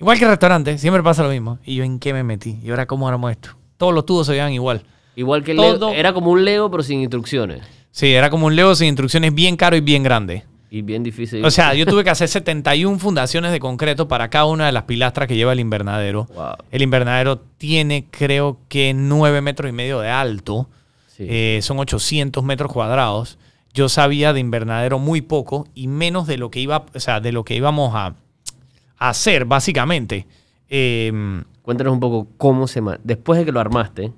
[0.00, 1.58] Igual que el restaurante, siempre pasa lo mismo.
[1.64, 2.58] ¿Y yo en qué me metí?
[2.62, 3.50] ¿Y ahora cómo armo esto?
[3.76, 4.82] Todos los tubos se veían igual.
[5.16, 7.62] Igual que el Todo- Lego, era como un Lego pero sin instrucciones.
[7.90, 10.44] Sí, era como un Lego sin instrucciones bien caro y bien grande.
[10.70, 11.44] Y bien difícil.
[11.44, 14.82] O sea, yo tuve que hacer 71 fundaciones de concreto para cada una de las
[14.84, 16.26] pilastras que lleva el invernadero.
[16.34, 16.54] Wow.
[16.72, 20.68] El invernadero tiene, creo que, 9 metros y medio de alto.
[21.06, 21.26] Sí.
[21.28, 23.38] Eh, son 800 metros cuadrados.
[23.72, 27.30] Yo sabía de invernadero muy poco y menos de lo que iba, o sea, de
[27.30, 28.14] lo que íbamos a, a
[28.98, 30.26] hacer, básicamente.
[30.68, 31.12] Eh,
[31.62, 32.82] Cuéntanos un poco cómo se...
[33.04, 34.12] Después de que lo armaste,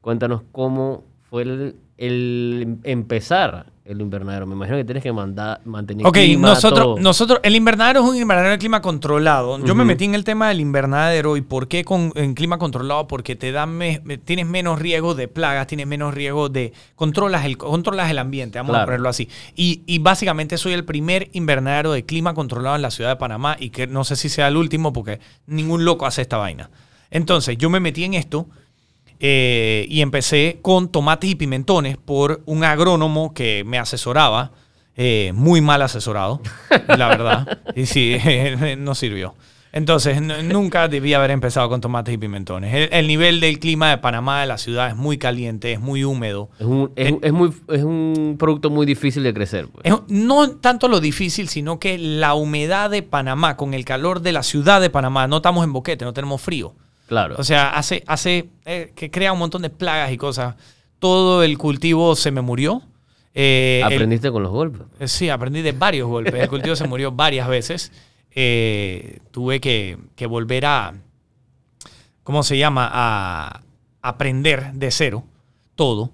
[0.00, 4.46] cuéntanos cómo fue el empezar el invernadero.
[4.46, 6.98] Me imagino que tienes que mandar, mantener Ok, clima, nosotros, todo.
[6.98, 9.64] nosotros, el invernadero es un invernadero de clima controlado.
[9.64, 13.06] Yo me metí en el tema del invernadero y por qué con, en clima controlado,
[13.08, 17.56] porque te da me- tienes menos riesgo de plagas, tienes menos riesgo de controlas el
[17.58, 19.28] controlas el ambiente, vamos a ponerlo así.
[19.56, 23.56] Y, y básicamente soy el primer invernadero de clima controlado en la ciudad de Panamá
[23.58, 26.70] y que no sé si sea el último porque ningún loco hace esta vaina.
[27.10, 28.46] Entonces yo me metí en esto
[29.20, 34.52] eh, y empecé con tomates y pimentones por un agrónomo que me asesoraba,
[34.96, 36.40] eh, muy mal asesorado,
[36.88, 37.60] la verdad.
[37.76, 38.16] Y sí,
[38.78, 39.34] no sirvió.
[39.72, 42.74] Entonces, nunca debía haber empezado con tomates y pimentones.
[42.74, 46.02] El, el nivel del clima de Panamá, de la ciudad, es muy caliente, es muy
[46.02, 46.50] húmedo.
[46.58, 49.68] Es un, es, es muy, es un producto muy difícil de crecer.
[49.68, 49.84] pues.
[49.84, 54.32] Es- no tanto lo difícil, sino que la humedad de Panamá, con el calor de
[54.32, 56.74] la ciudad de Panamá, no estamos en boquete, no tenemos frío.
[57.10, 57.34] Claro.
[57.38, 60.54] O sea, hace, hace eh, que crea un montón de plagas y cosas.
[61.00, 62.82] Todo el cultivo se me murió.
[63.34, 64.82] Eh, el- Aprendiste con los golpes.
[65.00, 66.34] Eh, Sí, aprendí de varios golpes.
[66.34, 67.90] El cultivo se murió varias veces.
[69.32, 70.94] Tuve que, que volver a,
[72.22, 72.88] ¿cómo se llama?
[72.92, 73.60] A
[74.02, 75.24] aprender de cero
[75.74, 76.10] todo.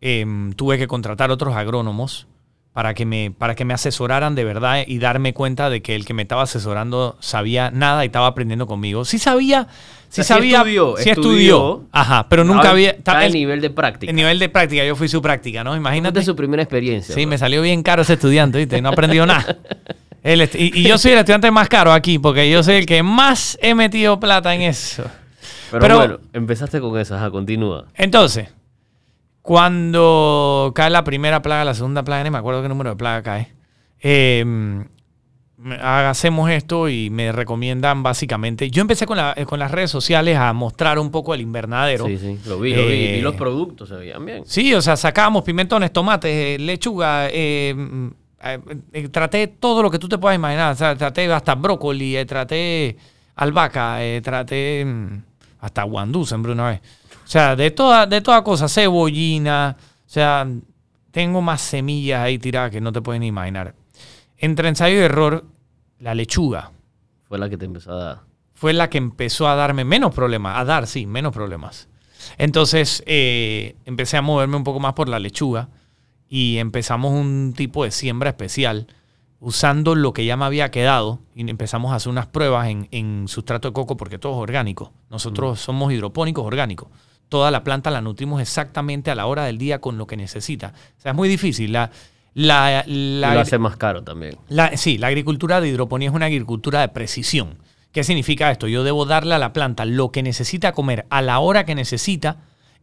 [0.00, 2.26] Em, tuve que contratar otros agrónomos
[2.72, 6.04] para que, me, para que me asesoraran de verdad y darme cuenta de que el
[6.06, 9.04] que me estaba asesorando sabía nada y estaba aprendiendo conmigo.
[9.04, 9.68] Sí sabía,
[10.08, 11.30] sí O sea, sí sabía, estudió, sí estudió.
[11.30, 11.84] estudió.
[11.92, 12.90] Ajá, pero nunca había...
[12.92, 14.08] Está el- nivel de práctica.
[14.10, 15.76] el nivel de práctica, yo fui su práctica, ¿no?
[15.76, 17.14] Imagínate su primera experiencia.
[17.14, 17.28] Sí, pues.
[17.28, 18.80] me salió bien caro ese estudiante, ¿viste?
[18.80, 19.58] No aprendió nada.
[20.22, 23.58] El y yo soy el estudiante más caro aquí, porque yo soy el que más
[23.60, 25.02] he metido plata en eso.
[25.72, 27.86] Pero, pero- bueno, empezaste con eso, ajá, continúa.
[27.96, 28.46] Entonces,
[29.42, 33.22] cuando cae la primera plaga, la segunda plaga, no me acuerdo qué número de plaga
[33.22, 33.52] cae,
[34.00, 34.84] eh,
[35.80, 38.70] hacemos esto y me recomiendan básicamente.
[38.70, 42.06] Yo empecé con, la- eh, con las redes sociales a mostrar un poco el invernadero.
[42.06, 42.92] Sí, sí, lo vi, lo vi.
[42.94, 44.42] Eh, Vi los productos, se veían bien.
[44.46, 47.74] Sí, o sea, sacábamos pimentones, tomates, eh, lechuga, eh,
[48.44, 48.58] eh,
[48.92, 50.72] eh, traté todo lo que tú te puedas imaginar.
[50.72, 52.96] O sea, traté hasta brócoli, eh, traté
[53.36, 55.22] albahaca, eh, traté mm,
[55.60, 56.80] hasta guandú sembré una vez.
[57.24, 60.46] O sea, de toda, de toda cosa, cebollina, o sea,
[61.10, 63.74] tengo más semillas ahí tiradas que no te pueden imaginar.
[64.38, 65.44] Entre ensayo y error,
[65.98, 66.72] la lechuga
[67.28, 68.20] Fue la que te empezó a dar.
[68.54, 71.88] fue la que empezó a darme menos problemas, a dar, sí, menos problemas.
[72.38, 75.68] Entonces eh, empecé a moverme un poco más por la lechuga
[76.28, 78.86] y empezamos un tipo de siembra especial
[79.40, 83.26] usando lo que ya me había quedado y empezamos a hacer unas pruebas en, en
[83.26, 84.92] sustrato de coco porque todo es orgánico.
[85.10, 86.88] Nosotros somos hidropónicos orgánicos.
[87.32, 90.74] Toda la planta la nutrimos exactamente a la hora del día con lo que necesita.
[90.98, 91.72] O sea, es muy difícil.
[91.72, 91.90] La,
[92.34, 94.36] la, Y la- lo hace más caro también.
[94.50, 97.56] la- sí, la agricultura de hidroponía es una agricultura de precisión.
[97.90, 98.68] ¿Qué significa esto?
[98.68, 102.36] Yo debo darle a la planta lo que necesita comer a la hora que necesita,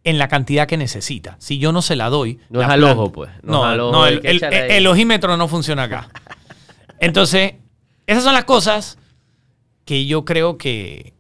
[0.04, 1.36] en la cantidad que necesita.
[1.40, 2.40] Si yo no se la doy.
[2.50, 3.30] No la es al planta- ojo, pues.
[3.44, 6.10] No al ojo, no, el, el ojímetro no funciona acá.
[7.00, 7.54] Entonces,
[8.08, 8.98] esas son las cosas
[9.86, 11.14] que yo creo que,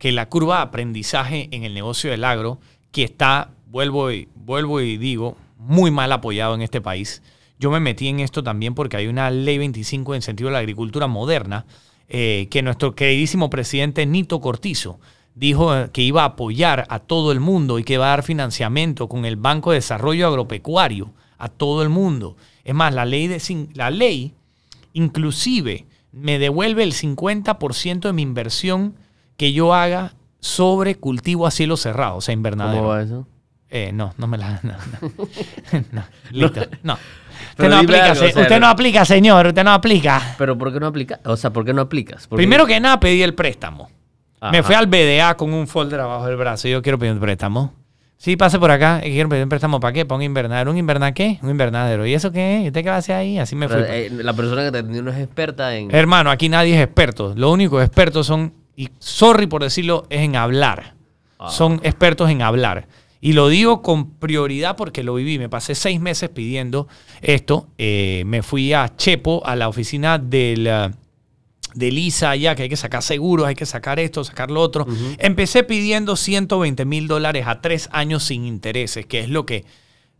[0.00, 2.58] que la curva de aprendizaje en el negocio del agro,
[2.90, 7.22] que está, vuelvo y, vuelvo y digo, muy mal apoyado en este país.
[7.58, 10.60] Yo me metí en esto también porque hay una ley 25 en sentido de la
[10.60, 11.66] agricultura moderna
[12.08, 14.98] eh, que nuestro queridísimo presidente Nito Cortizo
[15.34, 19.06] dijo que iba a apoyar a todo el mundo y que iba a dar financiamiento
[19.06, 22.38] con el Banco de Desarrollo Agropecuario a todo el mundo.
[22.64, 24.32] Es más, la ley, de, la ley
[24.94, 28.94] inclusive me devuelve el 50% de mi inversión
[29.40, 32.82] que yo haga sobre cultivo a cielo cerrado, o sea, invernadero.
[32.82, 33.26] ¿Cómo va eso?
[33.70, 34.60] Eh, no, no me la.
[34.62, 34.72] No,
[35.72, 35.84] no.
[35.92, 36.60] No, listo.
[36.82, 36.98] No.
[37.52, 39.46] Usted no, aplica, algo, se- o sea, usted no aplica, señor.
[39.46, 40.34] Usted no aplica.
[40.36, 41.20] Pero ¿por qué no aplicas?
[41.24, 42.26] O sea, ¿por qué no aplicas?
[42.26, 43.88] Porque- Primero que nada, pedí el préstamo.
[44.52, 46.68] Me fui al BDA con un folder abajo del brazo.
[46.68, 47.72] Yo quiero pedir un préstamo.
[48.18, 49.00] Sí, pase por acá.
[49.02, 50.04] y Quiero pedir un préstamo para qué?
[50.04, 50.70] Para un invernadero.
[50.70, 51.38] ¿Un invernadero qué?
[51.42, 52.06] Un invernadero.
[52.06, 52.60] ¿Y eso qué?
[52.62, 53.38] ¿Y usted qué va a hacer ahí?
[53.38, 53.80] Así me fui.
[53.80, 55.94] Pero, eh, la persona que te atendió no es experta en...
[55.94, 57.32] Hermano, aquí nadie es experto.
[57.34, 60.94] Lo único expertos son, y sorry por decirlo, es en hablar.
[61.38, 61.50] Ah.
[61.50, 62.88] Son expertos en hablar.
[63.20, 65.38] Y lo digo con prioridad porque lo viví.
[65.38, 66.88] Me pasé seis meses pidiendo
[67.20, 67.68] esto.
[67.76, 70.90] Eh, me fui a Chepo, a la oficina del, ah,
[71.74, 74.86] de Lisa, allá que hay que sacar seguros, hay que sacar esto, sacar lo otro.
[75.18, 79.64] Empecé pidiendo 120 mil dólares a tres años sin intereses, que es lo que,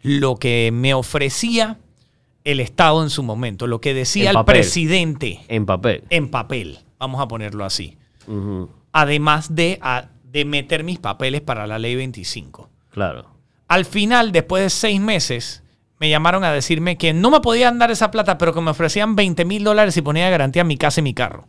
[0.02, 1.78] lo que me ofrecía
[2.44, 6.04] el Estado en su momento, lo que decía el presidente En papel.
[6.10, 7.96] en papel, vamos a ponerlo así.
[8.92, 12.68] Además de, a- de meter mis papeles para la ley 25.
[12.90, 13.26] Claro.
[13.68, 15.62] Al final, después de seis meses,
[15.98, 19.14] me llamaron a decirme que no me podían dar esa plata, pero que me ofrecían
[19.16, 21.46] 20 mil dólares y ponía de garantía mi casa y mi carro.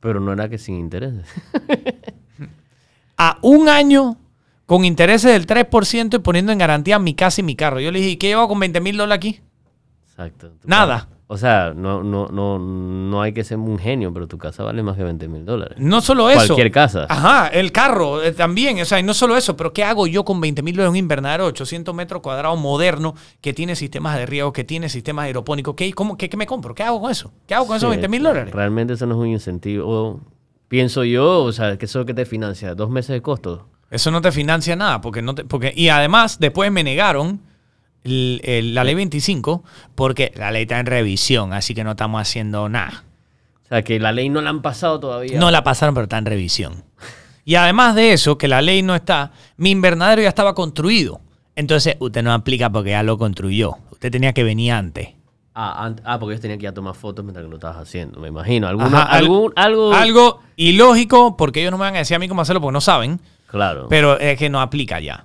[0.00, 1.26] Pero no era que sin intereses.
[3.16, 4.16] A un año
[4.66, 7.80] con intereses del 3% y poniendo en garantía mi casa y mi carro.
[7.80, 9.40] Yo le dije, ¿y qué llevo con 20 mil dólares aquí?
[10.08, 10.52] Exacto.
[10.64, 11.08] Nada.
[11.30, 14.82] O sea, no, no, no, no hay que ser un genio, pero tu casa vale
[14.82, 15.76] más que 20 mil dólares.
[15.78, 16.46] No solo eso.
[16.46, 17.06] Cualquier casa.
[17.06, 18.80] Ajá, el carro eh, también.
[18.80, 20.92] O sea, y no solo eso, pero ¿qué hago yo con 20 mil dólares en
[20.92, 25.26] un invernadero de 800 metros cuadrados moderno que tiene sistemas de riego, que tiene sistemas
[25.26, 25.74] aeropónicos?
[25.74, 26.74] ¿Qué, cómo, qué, qué me compro?
[26.74, 27.30] ¿Qué hago con eso?
[27.46, 28.54] ¿Qué hago con esos Sí, 20 mil dólares?
[28.54, 30.22] Realmente eso no es un incentivo.
[30.68, 33.68] Pienso yo, o sea, que eso que te financia, dos meses de costo.
[33.90, 35.02] Eso no te financia nada.
[35.02, 37.42] Porque no te, porque, y además, después me negaron
[38.04, 39.62] el- el- la ley 25
[39.94, 43.04] porque la ley está en revisión, así que no estamos haciendo nada.
[43.64, 45.38] O sea, que la ley no la han pasado todavía.
[45.38, 46.84] No la pasaron, pero está en revisión.
[47.44, 51.20] Y además de eso, que la ley no está, mi invernadero ya estaba construido.
[51.56, 53.76] Entonces, usted no aplica porque ya lo construyó.
[53.90, 55.08] Usted tenía que venir antes.
[55.54, 58.20] Ah, ah, porque ellos tenían que ir a tomar fotos mientras que lo estabas haciendo,
[58.20, 58.68] me imagino.
[58.68, 59.92] Alguna, Ajá, algún, algo...
[59.92, 62.80] Algo ilógico, porque ellos no me van a decir a mí cómo hacerlo porque no
[62.80, 63.86] saben, Claro.
[63.90, 65.24] pero es que no aplica ya.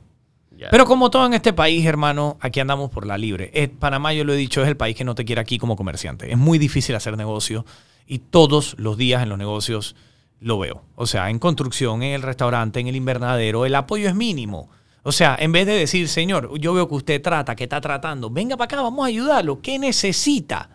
[0.72, 3.52] Pero como todo en este país, hermano, aquí andamos por la libre.
[3.54, 5.76] Eh, Panamá, yo lo he dicho, es el país que no te quiere aquí como
[5.76, 6.32] comerciante.
[6.32, 7.66] Es muy difícil hacer negocio
[8.08, 9.96] y todos los días en los negocios
[10.40, 10.84] lo veo.
[10.96, 14.70] O sea, en construcción, en el restaurante, en el invernadero, el apoyo es mínimo.
[15.04, 18.30] O sea, en vez de decir, señor, yo veo que usted trata, que está tratando,
[18.30, 19.62] venga para acá, vamos a ayudarlo.
[19.62, 20.70] ¿Qué necesita?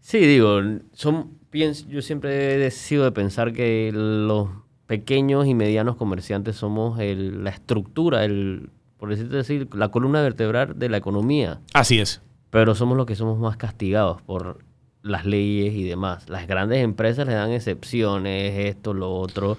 [0.00, 0.60] Sí, digo,
[0.92, 4.48] son, pienso, yo siempre he sido de pensar que los
[4.86, 10.78] pequeños y medianos comerciantes somos el- la estructura, el, por decirte decir, la columna vertebral
[10.78, 12.20] de la economía, Así es.
[12.50, 14.58] pero somos los que somos más castigados por
[15.02, 16.28] las leyes y demás.
[16.28, 19.56] Las grandes empresas le dan excepciones, esto, lo otro,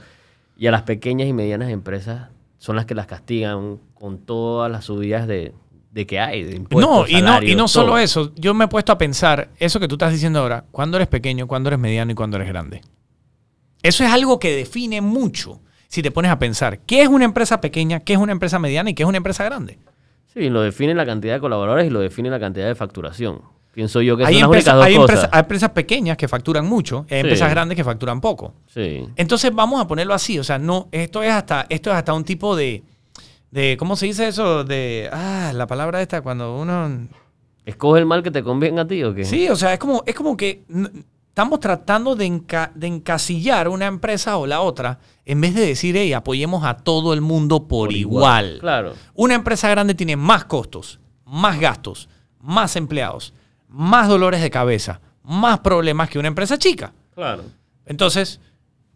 [0.58, 4.86] y a las pequeñas y medianas empresas son las que las castigan con todas las
[4.86, 5.56] subidas de,
[5.89, 8.32] de que hay, de impuestos, No, y no, y no solo eso.
[8.36, 11.47] Yo me he puesto a pensar, eso que tú estás diciendo ahora, cuándo eres pequeño,
[11.47, 12.82] cuándo eres mediano y cuándo eres grande.
[13.82, 15.60] Eso es algo que define mucho
[15.91, 18.89] si te pones a pensar qué es una empresa pequeña, qué es una empresa mediana
[18.89, 19.77] y qué es una empresa grande.
[20.34, 23.41] Sí, lo define la cantidad de colaboradores y lo define la cantidad de facturación.
[23.73, 25.30] Pienso yo que Hay, son las empresas, únicas dos hay, cosas.
[25.34, 27.27] hay empresas pequeñas que facturan mucho, y hay Sí.
[27.27, 28.54] empresas grandes que facturan poco.
[28.67, 29.06] Sí.
[29.17, 32.23] Entonces vamos a ponerlo así, o sea, no, esto es hasta, esto es hasta un
[32.23, 32.84] tipo de,
[33.51, 34.63] de, ¿cómo se dice eso?
[34.63, 37.08] De, ah, la palabra esta cuando uno
[37.65, 39.25] ¿Escoge el mal que te convenga a ti o qué?
[39.25, 40.63] Sí, o sea, es como, es como que
[41.32, 45.96] estamos tratando de, enca- de encasillar una empresa o la otra en vez de decir,
[45.96, 48.58] hey, apoyemos a todo el mundo por, igual.
[48.60, 48.94] Claro.
[49.13, 52.10] Una empresa grande tiene más costos, más gastos,
[52.41, 53.34] más empleados,
[53.70, 56.94] más dolores de cabeza, más problemas que una empresa chica.
[57.15, 57.44] Claro.
[57.86, 58.41] Entonces,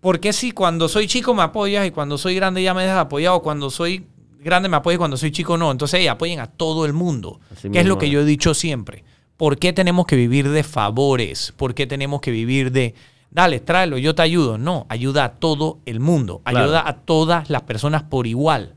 [0.02, 3.00] ¿por qué si cuando soy chico me apoyas y cuando soy grande ya me dejas
[3.00, 3.42] apoyado?
[3.42, 4.06] Cuando soy
[4.40, 5.72] grande me apoyas y cuando soy chico no.
[5.72, 7.40] Entonces, hey, apoyen a todo el mundo.
[7.56, 9.06] Así que es lo que yo he dicho siempre.
[9.38, 11.54] ¿Por qué tenemos que vivir de favores?
[11.58, 12.96] ¿Por qué tenemos que vivir de,
[13.32, 14.58] dale, tráelo, yo te ayudo?
[14.58, 16.42] No, ayuda a todo el mundo.
[16.44, 16.60] Claro.
[16.66, 18.76] Ayuda a todas las personas por igual.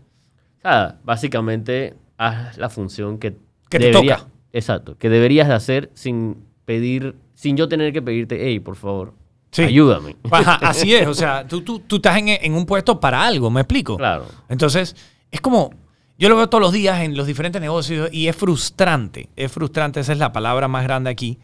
[0.63, 3.37] Sea, básicamente haz la función que,
[3.71, 4.27] Que te toca.
[4.53, 4.97] Exacto.
[4.99, 9.15] Que deberías de hacer sin pedir, sin yo tener que pedirte, hey, por favor,
[9.51, 9.63] Sí.
[9.63, 10.17] ayúdame.
[10.31, 11.07] Ajá, así es.
[11.07, 13.97] O sea, tú, tú, tú estás en, en un puesto para algo, ¿me explico?
[13.97, 14.27] Claro.
[14.49, 14.95] Entonces,
[15.31, 15.71] es como,
[16.19, 20.01] yo lo veo todos los días en los diferentes negocios y es frustrante, es frustrante,
[20.01, 21.39] esa es la palabra más grande aquí,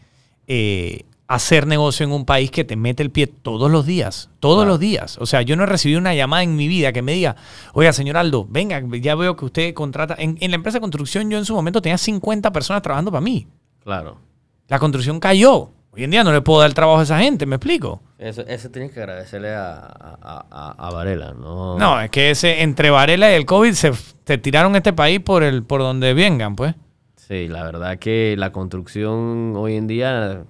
[0.47, 4.57] eh, hacer negocio en un país que te mete el pie todos los días, todos
[4.57, 4.69] Claro.
[4.71, 5.17] los días.
[5.19, 7.35] O sea, yo no he recibido una llamada en mi vida que me diga,
[7.73, 11.29] oiga, señor Aldo, venga, ya veo que usted contrata, en, en la empresa de construcción
[11.31, 13.47] yo en su momento tenía 50 personas trabajando para mí.
[13.83, 14.17] Claro.
[14.67, 15.71] La construcción cayó.
[15.95, 18.01] Hoy en día no le puedo dar trabajo a esa gente, ¿me explico?
[18.17, 21.77] Eso, eso tienes que agradecerle a, a, a- a Varela, ¿no?
[21.77, 23.91] No, es que ese, entre Varela y el COVID se,
[24.25, 26.75] se tiraron este país por, el, por donde vengan, pues.
[27.15, 30.43] Sí, la verdad que la construcción hoy en día,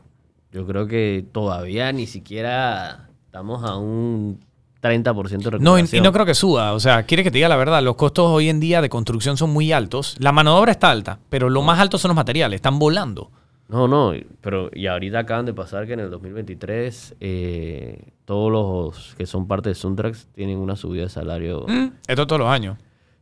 [0.52, 4.40] yo creo que todavía ni siquiera estamos a un
[4.82, 5.60] 30% de.
[5.60, 6.74] No, y, y no creo que suba.
[6.74, 7.82] O sea, quiere que te diga la verdad.
[7.82, 10.16] Los costos hoy en día de construcción son muy altos.
[10.20, 12.58] La mano de obra está alta, pero lo más alto son los materiales.
[12.58, 13.32] Están volando.
[13.68, 19.16] No, no, pero y ahorita acaban de pasar que en el 2023 eh, todos los
[19.16, 21.66] que son parte de Suntrax tienen una subida de salario.
[21.68, 22.78] Mm, Esto todos los años.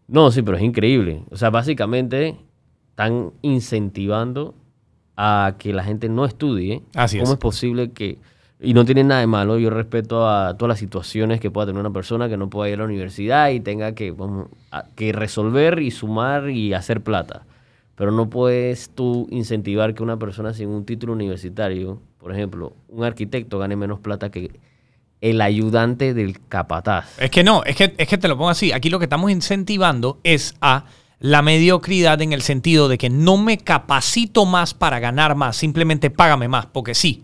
[0.08, 1.24] No, sí, pero es increíble.
[1.32, 2.36] O sea, básicamente
[2.90, 4.54] están incentivando
[5.16, 6.82] a que la gente no estudie.
[6.96, 7.34] Así ¿Cómo es.
[7.34, 8.18] es posible que...
[8.60, 11.80] Y no tiene nada de malo, yo respeto a todas las situaciones que pueda tener
[11.82, 15.12] una persona que no pueda ir a la universidad y tenga que, vamos, a- que
[15.12, 17.46] resolver y sumar y hacer plata.
[17.96, 23.04] Pero no puedes tú incentivar que una persona sin un título universitario, por ejemplo, un
[23.04, 24.60] arquitecto gane menos plata que
[25.22, 27.18] el ayudante del capataz.
[27.20, 28.72] Es que no, es que, es que te lo pongo así.
[28.72, 30.86] Aquí lo que estamos incentivando es a
[31.20, 36.10] la mediocridad en el sentido de que no me capacito más para ganar más, simplemente
[36.10, 37.24] págame más, porque sí.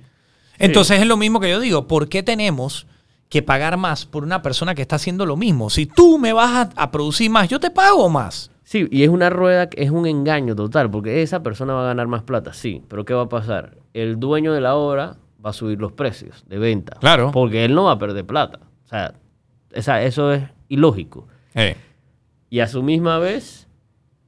[0.58, 2.88] Entonces es lo mismo que yo digo, ¿por qué tenemos
[3.28, 5.70] que pagar más por una persona que está haciendo lo mismo?
[5.70, 8.50] Si tú me vas a, a producir más, yo te pago más.
[8.70, 11.88] Sí, y es una rueda, que es un engaño total, porque esa persona va a
[11.88, 13.78] ganar más plata, sí, pero ¿qué va a pasar?
[13.96, 16.96] El dueño de la obra va a subir los precios de venta.
[17.00, 17.32] Claro.
[17.32, 18.60] Porque él no va a perder plata.
[18.86, 19.16] O sea,
[19.72, 21.28] esa- eso es ilógico.
[22.52, 23.68] Y a su misma vez,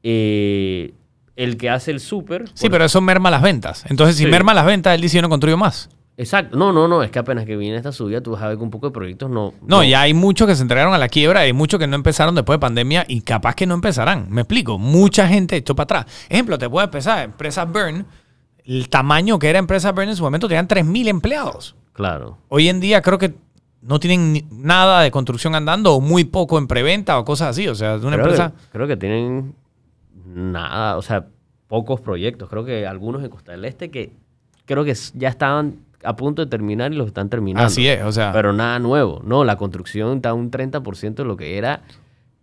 [0.02, 0.96] eh,
[1.36, 2.46] el que hace el súper...
[2.56, 3.86] Sí, pero eso merma las ventas.
[3.92, 4.30] Entonces, si Sí.
[4.32, 5.88] merma las ventas, él dice yo no construyo más.
[6.22, 6.56] Exacto.
[6.56, 8.64] No, no, no, es que apenas que viene esta subida, tú vas a ver que
[8.64, 9.56] un poco de proyectos no...
[9.66, 12.36] No, ya hay muchos que se entregaron a la quiebra, hay muchos que no empezaron
[12.36, 14.28] después de pandemia y capaz que no empezarán.
[14.30, 16.28] Me explico, mucha gente echó para atrás.
[16.30, 18.06] Ejemplo, te puedo empezar, empresas Burn,
[18.64, 21.76] el tamaño que era empresa Verne en su momento, tenían 3.000 empleados.
[21.94, 22.38] Claro.
[22.50, 23.34] Hoy en día creo que
[23.82, 27.68] no tienen nada de construcción andando o muy poco en preventa o cosas así.
[27.68, 28.52] O sea, es una creo empresa...
[28.52, 29.56] Que, creo que tienen
[30.24, 31.26] nada, o sea,
[31.68, 32.48] pocos proyectos.
[32.48, 34.14] Creo que algunos en Costa del Este que
[34.66, 37.66] creo que ya estaban a punto de terminar y los están terminando.
[37.68, 38.32] Así es, o sea...
[38.34, 39.22] Pero nada nuevo.
[39.26, 41.82] No, la construcción está un 30% de lo que era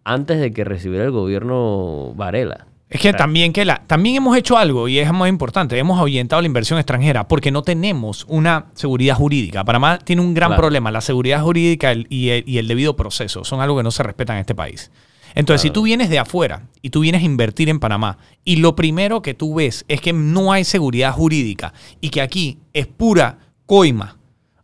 [0.05, 2.67] antes de que recibiera el gobierno Varela.
[2.91, 6.41] Es que también, que la, también hemos hecho algo y es más importante, hemos ahuyentado
[6.41, 9.63] la inversión extranjera porque no tenemos una seguridad jurídica.
[9.63, 10.63] Panamá tiene un gran Claro.
[10.63, 14.03] problema, la seguridad jurídica y el, y el debido proceso son algo que no se
[14.03, 14.91] respetan en este país.
[15.35, 18.75] Entonces, si tú vienes de afuera y tú vienes a invertir en Panamá y lo
[18.75, 23.39] primero que tú ves es que no hay seguridad jurídica y que aquí es pura
[23.69, 24.17] coima,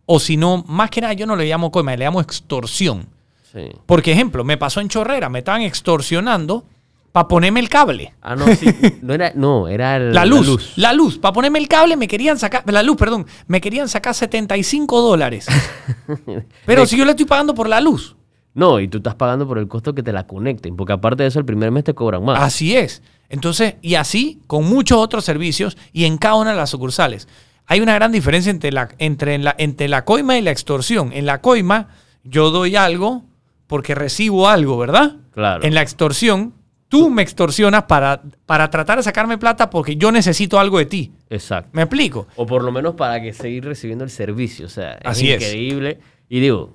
[0.06, 3.06] o si no, más que nada yo no le llamo coima, le llamo extorsión.
[3.52, 3.68] Sí.
[3.86, 6.64] Porque, ejemplo, me pasó en Chorrera, me estaban extorsionando
[7.12, 8.14] para ponerme el cable.
[8.22, 8.66] Ah, no, sí.
[9.02, 12.38] No era, no, era el- La luz, la luz, Para ponerme el cable me querían
[12.38, 15.46] sacar, la luz, perdón, me querían sacar 75 dólares.
[16.66, 18.16] Pero si yo le estoy pagando por la luz.
[18.54, 21.28] No, y tú estás pagando por el costo que te la conecten, porque aparte de
[21.28, 22.40] eso, el primer mes te cobran más.
[22.40, 23.02] Así es.
[23.28, 27.28] Entonces, y así con muchos otros servicios y en cada una de las sucursales.
[27.66, 31.12] Hay una gran diferencia entre la, entre la, entre la coima y la extorsión.
[31.12, 31.88] En la coima,
[32.22, 33.24] yo doy algo
[33.66, 35.16] porque recibo algo, ¿verdad?
[35.32, 35.64] Claro.
[35.64, 36.52] En la extorsión,
[36.88, 41.12] tú me extorsionas para, para tratar de sacarme plata porque yo necesito algo de ti.
[41.30, 41.70] Exacto.
[41.72, 42.26] ¿Me explico?
[42.36, 44.66] O por lo menos para que seguir recibiendo el servicio.
[44.66, 45.42] O sea, es Así es.
[45.42, 46.00] increíble.
[46.28, 46.74] Y digo,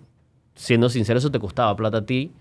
[0.56, 2.32] siendo sincero, eso te costaba plata a ti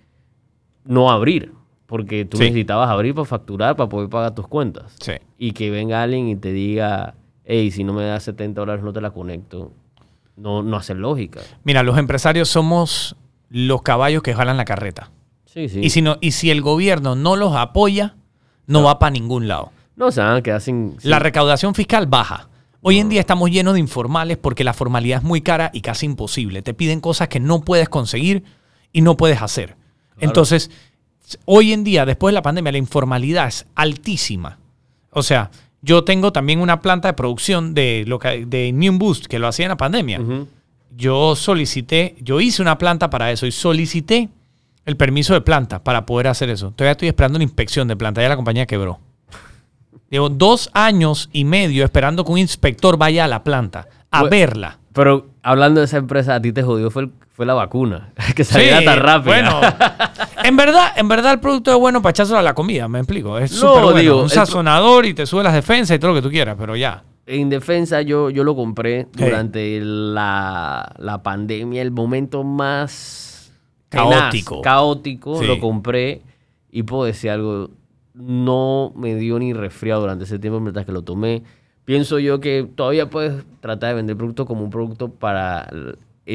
[0.85, 1.53] no abrir.
[1.87, 2.45] Porque tú Sí.
[2.45, 4.95] necesitabas abrir para facturar, para poder pagar tus cuentas.
[5.01, 5.13] Sí.
[5.39, 7.15] Y que venga alguien y te diga,
[7.49, 9.73] hey, si no me das 70 dólares no te la conecto.
[10.37, 11.41] No, no hace lógica.
[11.65, 13.17] Mira, los empresarios somos
[13.51, 15.11] los caballos que jalan la carreta.
[15.47, 15.81] Sí, sí.
[15.83, 18.15] Y, si no, y si el gobierno no los apoya,
[18.67, 18.87] no, No.
[18.87, 19.73] va para ningún lado.
[19.97, 20.95] No, se van a quedar sin...
[21.01, 22.49] sin- La recaudación fiscal baja.
[22.83, 26.07] Hoy en día estamos llenos de informales porque la formalidad es muy cara y casi
[26.07, 26.63] imposible.
[26.63, 28.45] Te piden cosas que no puedes conseguir
[28.93, 29.75] y no puedes hacer.
[30.21, 30.71] Entonces,
[31.47, 34.59] hoy en día, después de la pandemia, la informalidad es altísima.
[35.11, 35.51] O sea,
[35.83, 39.47] yo tengo también una planta de producción de, lo que, de New Boost que lo
[39.49, 40.21] hacía en la pandemia.
[40.97, 44.29] Yo solicité, yo hice una planta para eso y solicité
[44.85, 46.73] el permiso de planta para poder hacer eso.
[46.75, 48.99] Todavía estoy esperando una inspección de planta, ya la compañía quebró.
[50.11, 54.31] Llevo dos años y medio esperando que un inspector vaya a la planta a Bueno,
[54.31, 54.79] verla.
[54.95, 58.13] Pero hablando de esa empresa, a ti te jodió fue, el- fue la vacuna.
[58.35, 59.33] que saliera tan rápido.
[59.33, 59.61] Bueno,
[60.43, 63.39] en verdad, en verdad el producto es bueno para echárselo a la comida, me explico.
[63.39, 63.99] Es No, súper bueno.
[64.01, 66.75] digo, un sazonador y te sube las defensas y todo lo que tú quieras, pero
[66.75, 67.05] ya.
[67.27, 73.53] En defensa, yo, yo lo compré durante la, la pandemia, el momento más
[73.89, 74.61] tenaz, Caótico.
[74.61, 75.47] caótico, Sí.
[75.47, 76.23] lo compré
[76.73, 77.71] y puedo decir algo,
[78.15, 81.45] no me dio ni resfriado durante ese tiempo mientras que lo tomé.
[81.85, 85.71] Pienso yo que todavía puedes tratar de vender el producto como un producto para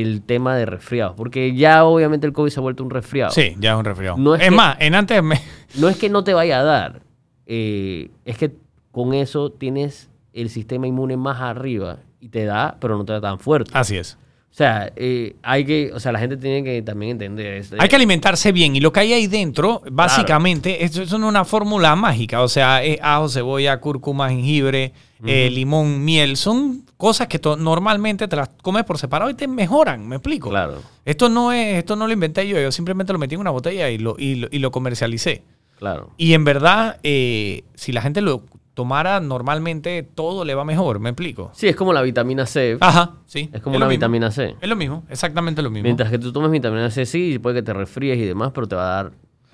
[0.02, 3.32] el, tema de resfriados, porque ya obviamente el COVID se ha vuelto un resfriado.
[3.32, 4.18] Sí, ya es un resfriado.
[4.18, 5.42] No es es que- más, en antes me-
[5.80, 7.02] No es que no te vaya a dar,
[7.46, 8.52] eh, es que
[8.92, 13.22] con eso tienes el sistema inmune más arriba y te da, pero no te da
[13.22, 13.72] tan fuerte.
[13.74, 14.18] Así es.
[14.54, 17.76] O sea, eh, hay que, o sea, la gente tiene que también entender esto.
[17.80, 21.96] Hay que alimentarse bien y lo que hay ahí dentro, básicamente, esto es una fórmula
[21.96, 22.44] mágica.
[22.44, 24.94] O sea, es ajo, cebolla, cúrcuma, jengibre,
[25.26, 26.38] eh, limón, miel.
[26.38, 30.08] Son cosas que normalmente te las comes por separado y te mejoran.
[30.08, 30.52] ¿Me explico?
[30.52, 32.62] Claro, Esto no es, esto no lo inventé yo.
[32.62, 35.42] Yo simplemente lo metí en una botella y lo, y lo, y lo comercialicé.
[35.80, 36.12] claro.
[36.16, 41.00] Y en verdad, eh, si la gente lo tomara normalmente, todo le va mejor.
[41.00, 41.52] ¿Me explico?
[41.54, 42.78] Sí, es como la vitamina C.
[42.80, 43.50] Ajá, sí.
[43.54, 44.56] es como lo una vitamina C.
[44.60, 45.84] Es lo mismo, exactamente lo mismo.
[45.84, 48.76] Mientras que tú tomes vitamina C, sí, puede que te resfríes y demás, pero te
[48.76, 49.12] va a dar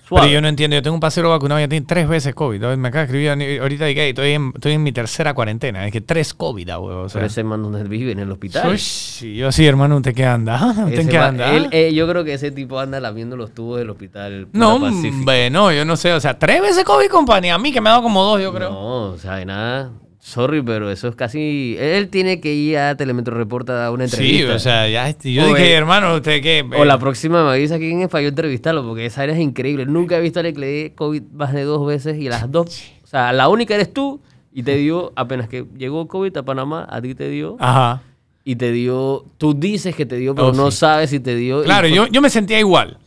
[0.10, 0.76] Pero yo no entiendo.
[0.76, 2.62] Yo tengo un pasero vacunado ya tiene tres veces COVID.
[2.78, 5.86] Me acaba de escribir ahorita de que estoy en, estoy en mi tercera cuarentena.
[5.86, 7.02] Es que tres COVID, ah, huevo.
[7.02, 8.74] O sea, Pero ese man donde vive, en el hospital.
[8.74, 10.74] Ush, yo sí, hermano, ¿usted qué anda?
[10.86, 11.56] ¿Usted qué anda?
[11.56, 14.48] él, eh, yo creo que ese tipo anda lamiendo los tubos del hospital.
[14.54, 16.13] No, hombre, no, yo no sé.
[16.13, 17.56] O sea, tres veces COVID, compañía.
[17.56, 18.69] A mí que me ha dado como dos, yo creo.
[18.69, 19.91] No, o sea, de nada.
[20.21, 21.77] Sorry, pero eso es casi.
[21.79, 24.55] Él tiene que ir a Telemetro Reporta a dar una sí, entrevista.
[24.55, 25.10] o sea, ya.
[25.23, 26.65] Yo O, dije, eh, hermano, ¿usted qué?
[26.77, 29.85] O la próxima me avisa quién es para yo entrevistarlo, porque esa área es increíble.
[29.85, 32.52] Nunca he visto a alguien que le dé COVID más de dos veces y las
[32.52, 32.81] dos.
[33.04, 34.19] O sea, la única eres tú
[34.54, 37.56] y te dio, apenas que llegó COVID a Panamá, a ti te dio.
[37.60, 38.02] Ajá.
[38.44, 39.23] Y te dio.
[39.37, 40.77] Tú dices que te dio, pero Oh, no sí.
[40.79, 41.63] sabes si te dio.
[41.63, 42.98] Claro, fue- yo, yo me sentía igual.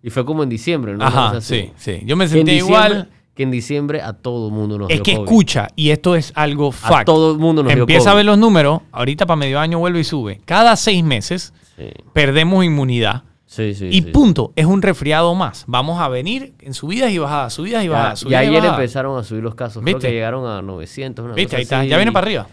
[0.00, 1.04] Y fue como en diciembre, ¿no?
[1.04, 2.00] Ajá, sí, sí.
[2.04, 3.08] Yo me sentía igual.
[3.34, 5.24] Que en diciembre a todo el mundo nos Es dio que COVID.
[5.28, 7.06] escucha, y esto es algo A fact.
[7.06, 10.00] todo el mundo nos dio Empieza a ver los números, ahorita para medio año vuelve
[10.00, 10.40] y sube.
[10.44, 13.86] Cada seis meses Sí, perdemos inmunidad sí, sí.
[13.86, 14.10] y sí.
[14.10, 15.64] punto, es un resfriado más.
[15.66, 18.20] Vamos a venir en subidas y bajadas, subidas y Ya, bajadas.
[18.20, 18.78] y subidas y ayer bajadas.
[18.78, 19.82] empezaron a subir los casos.
[19.82, 20.08] Creo ¿Viste?
[20.08, 21.24] que llegaron a 900.
[21.24, 21.56] Una ¿Viste?
[21.56, 22.46] Ahí está, ya viene para arriba.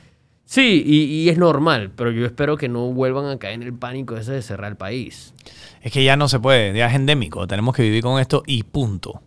[0.46, 3.74] Sí, y, y es normal, pero yo espero que no vuelvan a caer en el
[3.74, 5.34] pánico ese de cerrar el país.
[5.82, 7.46] Es que ya no se puede, ya es endémico.
[7.46, 9.22] Tenemos que vivir con esto y punto.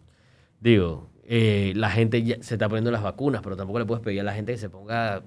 [0.60, 4.20] Digo, eh, la gente ya se está poniendo las vacunas, pero tampoco le puedes pedir
[4.20, 5.22] a la gente que se ponga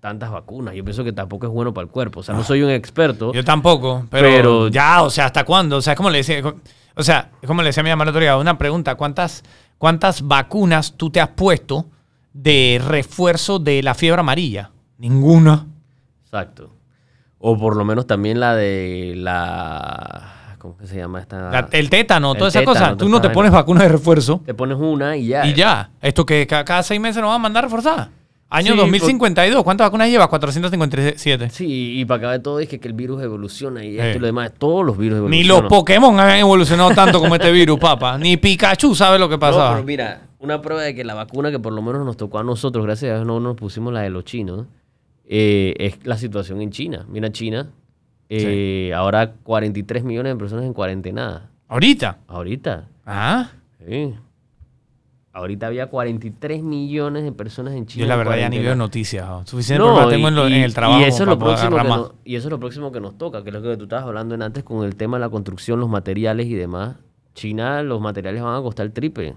[0.00, 0.74] tantas vacunas.
[0.74, 2.20] Yo pienso que tampoco es bueno para el cuerpo.
[2.20, 3.32] O sea, no soy un experto.
[3.32, 5.76] Yo tampoco, pero, Pero- ya, o sea, ¿hasta cuándo?
[5.76, 6.42] O sea, es como le decía,
[6.96, 9.44] o sea, como le decía a mi mamá el otro día, una pregunta, ¿cuántas,
[9.78, 11.86] ¿cuántas vacunas tú te has puesto
[12.32, 14.70] de refuerzo de la fiebre amarilla?
[14.98, 15.66] Ninguna.
[16.24, 16.70] Exacto.
[17.38, 20.41] O por lo menos también la de la...
[20.62, 21.50] ¿Cómo que se llama esta?
[21.50, 22.32] La- el tétano.
[22.32, 22.84] El toda esa tétano, cosa.
[22.86, 25.44] toda Tú no te pones vacuna de refuerzo Te pones una y ya.
[25.44, 25.90] y ya.
[26.00, 28.10] Esto que ca- cada, seis meses nos van a mandar a reforzar.
[28.48, 29.64] Año Sí, 2052.
[29.64, 30.28] ¿Cuántas vacunas llevas?
[30.28, 31.50] 457.
[31.50, 34.20] Sí, y para acabar de todo es que, que el virus evoluciona y esto y
[34.20, 34.52] lo demás.
[34.56, 35.62] Todos los virus Ni evolucionan.
[35.64, 38.16] los Pokémon han evolucionado tanto como este virus, papá.
[38.18, 39.72] Ni Pikachu sabe lo que No, pasaba.
[39.72, 42.44] pero mira, una prueba de que la vacuna que por lo menos nos tocó a
[42.44, 44.66] nosotros, gracias a Dios no nos pusimos la de los chinos,
[45.28, 47.06] eh, es la situación en China.
[47.08, 47.70] Mira China,
[48.40, 51.50] eh, ahora 43 millones de personas en cuarentena.
[51.68, 52.18] Ahorita.
[52.28, 53.50] Ahorita, Ah.
[53.86, 54.14] sí.
[55.34, 58.04] Ahorita había 43 millones de personas en China.
[58.04, 59.26] Yo la verdad ya ni veo noticias.
[59.48, 61.00] Suficiente No, tengo en, lo- y- en el trabajo.
[61.00, 62.10] Y eso, es lo próximo que nos, más.
[62.24, 64.34] y eso es lo próximo que nos toca, que es lo que tú estabas hablando
[64.34, 66.96] en antes con el tema de la construcción, los materiales y demás.
[67.34, 69.34] China, los materiales van a costar el triple.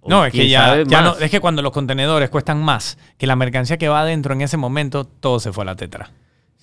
[0.00, 3.26] O No, es que ya, ya no, es que cuando los contenedores cuestan más que
[3.26, 6.10] la mercancía que va adentro en ese momento, todo se fue a la tetra.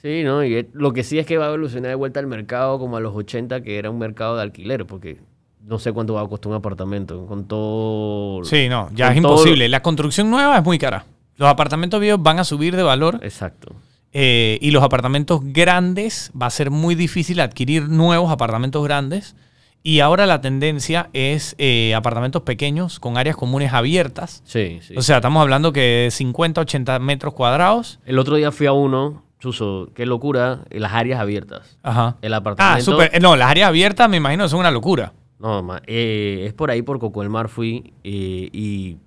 [0.01, 0.43] Sí, ¿no?
[0.43, 2.99] Y lo que sí es que va a evolucionar de vuelta al mercado como a
[2.99, 5.19] los 80, que era un mercado de alquiler, porque
[5.63, 8.43] no sé cuánto va a costar un apartamento con todo...
[8.43, 9.69] Sí, no, ya es todo- imposible.
[9.69, 11.05] La construcción nueva es muy cara.
[11.37, 13.75] Los apartamentos viejos van a subir de valor Exacto.
[14.13, 19.35] eh, y los apartamentos grandes va a ser muy difícil adquirir nuevos apartamentos grandes.
[19.83, 24.43] Y ahora la tendencia es eh, apartamentos pequeños con áreas comunes abiertas.
[24.45, 24.93] Sí, sí.
[24.95, 27.99] O sea, estamos hablando que 50, 80 metros cuadrados.
[28.05, 31.77] el otro día fui a uno, Chuso, qué locura, las áreas abiertas.
[31.83, 32.15] Ajá.
[32.21, 32.85] El Ah, apartamento...
[32.91, 33.09] súper.
[33.13, 35.11] eh, No, las áreas abiertas me imagino son una locura.
[35.39, 38.97] No, ma- eh, es por ahí, por Coco del Mar fui eh, y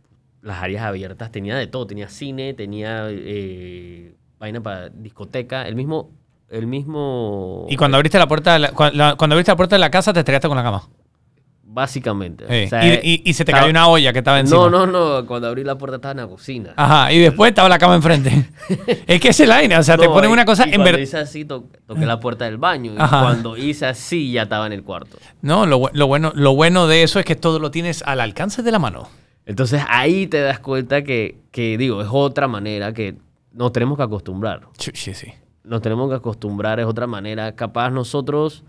[0.42, 1.86] las áreas abiertas tenía de todo.
[1.86, 6.10] Tenía cine, tenía eh, vaina para discoteca, el mismo...
[6.50, 7.66] El mismo...
[7.70, 9.90] Y cuando abriste la puerta de la, cuando, la- cuando abriste la puerta de la
[9.90, 10.82] casa te estrellaste con la cama.
[11.74, 12.44] Básicamente.
[12.48, 12.66] Sí.
[12.66, 14.70] O sea, y, eh, y- y se te estaba- cayó una olla que estaba encima.
[14.70, 15.26] No, no, no.
[15.26, 16.72] Cuando abrí la puerta estaba en la cocina.
[16.76, 18.48] Ajá, y después estaba la cama enfrente.
[19.08, 20.98] es que es la vaina, o sea, te ponen una cosa y en cuando verdad.
[21.00, 22.92] hice así, to- toqué la puerta del baño.
[22.92, 23.22] Y Ajá.
[23.22, 25.18] cuando hice así, ya estaba en el cuarto.
[25.42, 28.62] No, lo, lo bueno, lo bueno de eso es que todo lo tienes al alcance
[28.62, 29.08] de la mano.
[29.44, 33.16] Entonces ahí te das cuenta que, que, digo, es otra manera que
[33.52, 34.60] nos tenemos que acostumbrar.
[34.78, 35.32] Sí, sí, sí.
[35.64, 37.52] Nos tenemos que acostumbrar, es otra manera.
[37.56, 38.62] Capaz nosotros...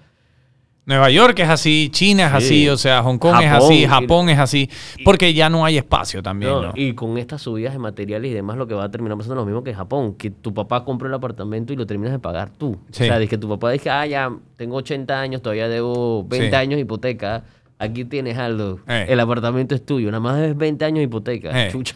[0.86, 2.36] Nueva York es así, China es Sí.
[2.38, 4.69] así, o sea, Hong Kong es Japón, así, y- Japón es así,
[5.03, 6.51] porque ya no hay espacio también.
[6.51, 6.71] no, ¿no?
[6.75, 9.39] Y con estas subidas de materiales y demás, lo que va a terminar pasando es
[9.39, 12.19] lo mismo que en Japón, que tu papá compró el apartamento y lo terminas de
[12.19, 12.77] pagar tú.
[12.91, 13.03] Sí.
[13.03, 16.49] O sea, de que tu papá dice, ah, ya, tengo 80 años, todavía debo 20
[16.51, 16.55] Sí.
[16.55, 17.43] años de hipoteca.
[17.79, 18.79] Aquí tienes algo.
[18.88, 19.07] Eh.
[19.09, 21.65] El apartamento es tuyo, nada más debes 20 años de hipoteca.
[21.65, 21.71] Eh.
[21.71, 21.95] Chucha.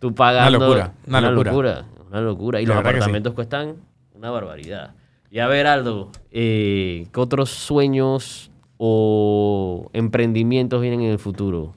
[0.00, 0.58] Tú pagando.
[0.58, 1.84] Una locura, una locura.
[2.10, 2.60] Una locura.
[2.60, 3.76] Y los apartamentos cuestan
[4.14, 4.94] una barbaridad.
[5.34, 11.74] Y a ver, Aldo, eh, ¿qué otros sueños o emprendimientos vienen en el futuro?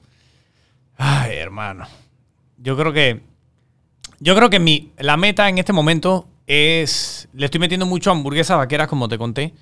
[0.98, 1.86] Ay, hermano.
[2.58, 3.22] Yo creo que.
[4.20, 7.28] Yo creo que mi, la meta en este momento es.
[7.32, 9.54] Le estoy metiendo mucho a hamburguesas vaqueras, como te conté.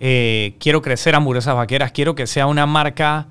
[0.00, 1.92] Eh, quiero crecer hamburguesas vaqueras.
[1.92, 3.28] Quiero que sea una marca.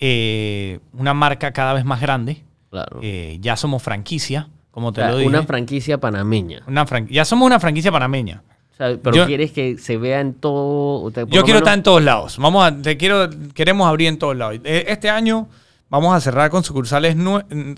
[0.00, 2.42] eh, una marca cada vez más grande.
[2.70, 3.00] Claro.
[3.02, 5.28] Eh, ya somos franquicia, como O te sea, lo dije.
[5.28, 6.62] una franquicia panameña.
[6.66, 8.42] Una fran- ya somos una franquicia panameña.
[8.78, 11.10] Sea, pero Yo- quieres que se vea en todo.
[11.10, 12.38] Yo quiero menos- estar en todos lados.
[12.38, 14.60] Vamos a, te quiero, queremos abrir en todos lados.
[14.64, 15.48] Eh, Este año
[15.90, 17.16] vamos a cerrar con sucursales,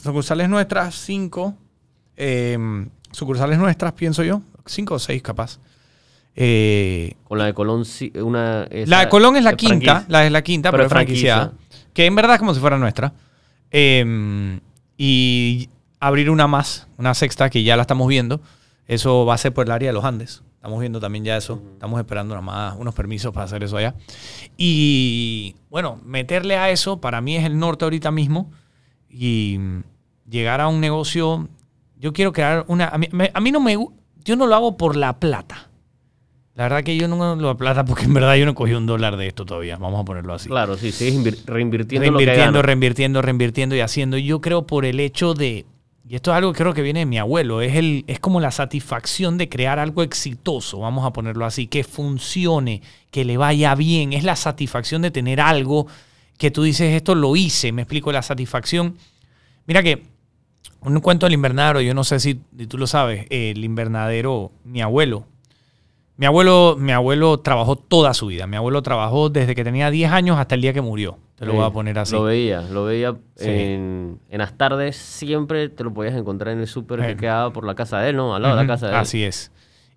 [0.02, 1.54] sucursales nuestras, cinco.
[2.16, 2.58] eh,
[3.12, 4.42] sucursales nuestras, pienso yo.
[4.66, 5.58] Cinco o seis, capaz.
[6.36, 7.82] Eh, Con la de Colón,
[8.22, 8.64] una.
[8.70, 11.46] esa- la de Colón es la quinta, la es la quinta, pero, Pero es franquiciada.
[11.48, 11.88] franquicia.
[11.94, 13.12] Que en verdad es como si fuera nuestra.
[13.72, 14.60] Eh,
[14.96, 18.40] y abrir una más, una sexta, que ya la estamos viendo.
[18.86, 20.42] Eso va a ser por el área de los Andes.
[20.60, 21.62] Estamos viendo también ya eso.
[21.72, 23.94] Estamos esperando nada más unos permisos para hacer eso allá.
[24.58, 28.50] Y bueno, meterle a eso para mí es el norte ahorita mismo.
[29.08, 29.82] Y mm,
[30.30, 31.48] llegar a un negocio.
[31.98, 32.88] Yo quiero crear una.
[32.88, 33.74] A mí, me- a mí no me.
[34.22, 35.70] Yo no lo hago por la plata.
[36.54, 39.16] La verdad que yo no lo plata porque en verdad yo no cogí un dólar
[39.16, 39.78] de esto todavía.
[39.78, 40.50] Vamos a ponerlo así.
[40.50, 44.18] Claro, sí, sigues invir- reinvirtiendo lo que Reinvirtiendo, reinvirtiendo, reinvirtiendo y haciendo.
[44.18, 45.64] Yo creo por el hecho de,
[46.10, 48.40] y esto es algo que creo que viene de mi abuelo, es, el, es como
[48.40, 52.82] la satisfacción de crear algo exitoso, vamos a ponerlo así, que funcione,
[53.12, 54.12] que le vaya bien.
[54.12, 55.86] Es la satisfacción de tener algo
[56.36, 58.96] que tú dices, esto lo hice, me explico, la satisfacción.
[59.66, 60.02] Mira que
[60.80, 64.82] un cuento del invernadero, yo no sé si, si tú lo sabes, el invernadero, mi
[64.82, 65.28] abuelo.
[66.20, 68.46] Mi abuelo, mi abuelo trabajó toda su vida.
[68.46, 71.16] Mi abuelo trabajó desde que tenía 10 años hasta el día que murió.
[71.36, 72.12] Te lo voy a poner así.
[72.12, 73.48] Lo veía, lo veía Sí.
[73.48, 77.64] en, en las tardes, siempre te lo podías encontrar en el súper que quedaba por
[77.64, 78.34] la casa de él, ¿no?
[78.34, 78.98] Al lado de la casa de él.
[78.98, 79.50] Así es.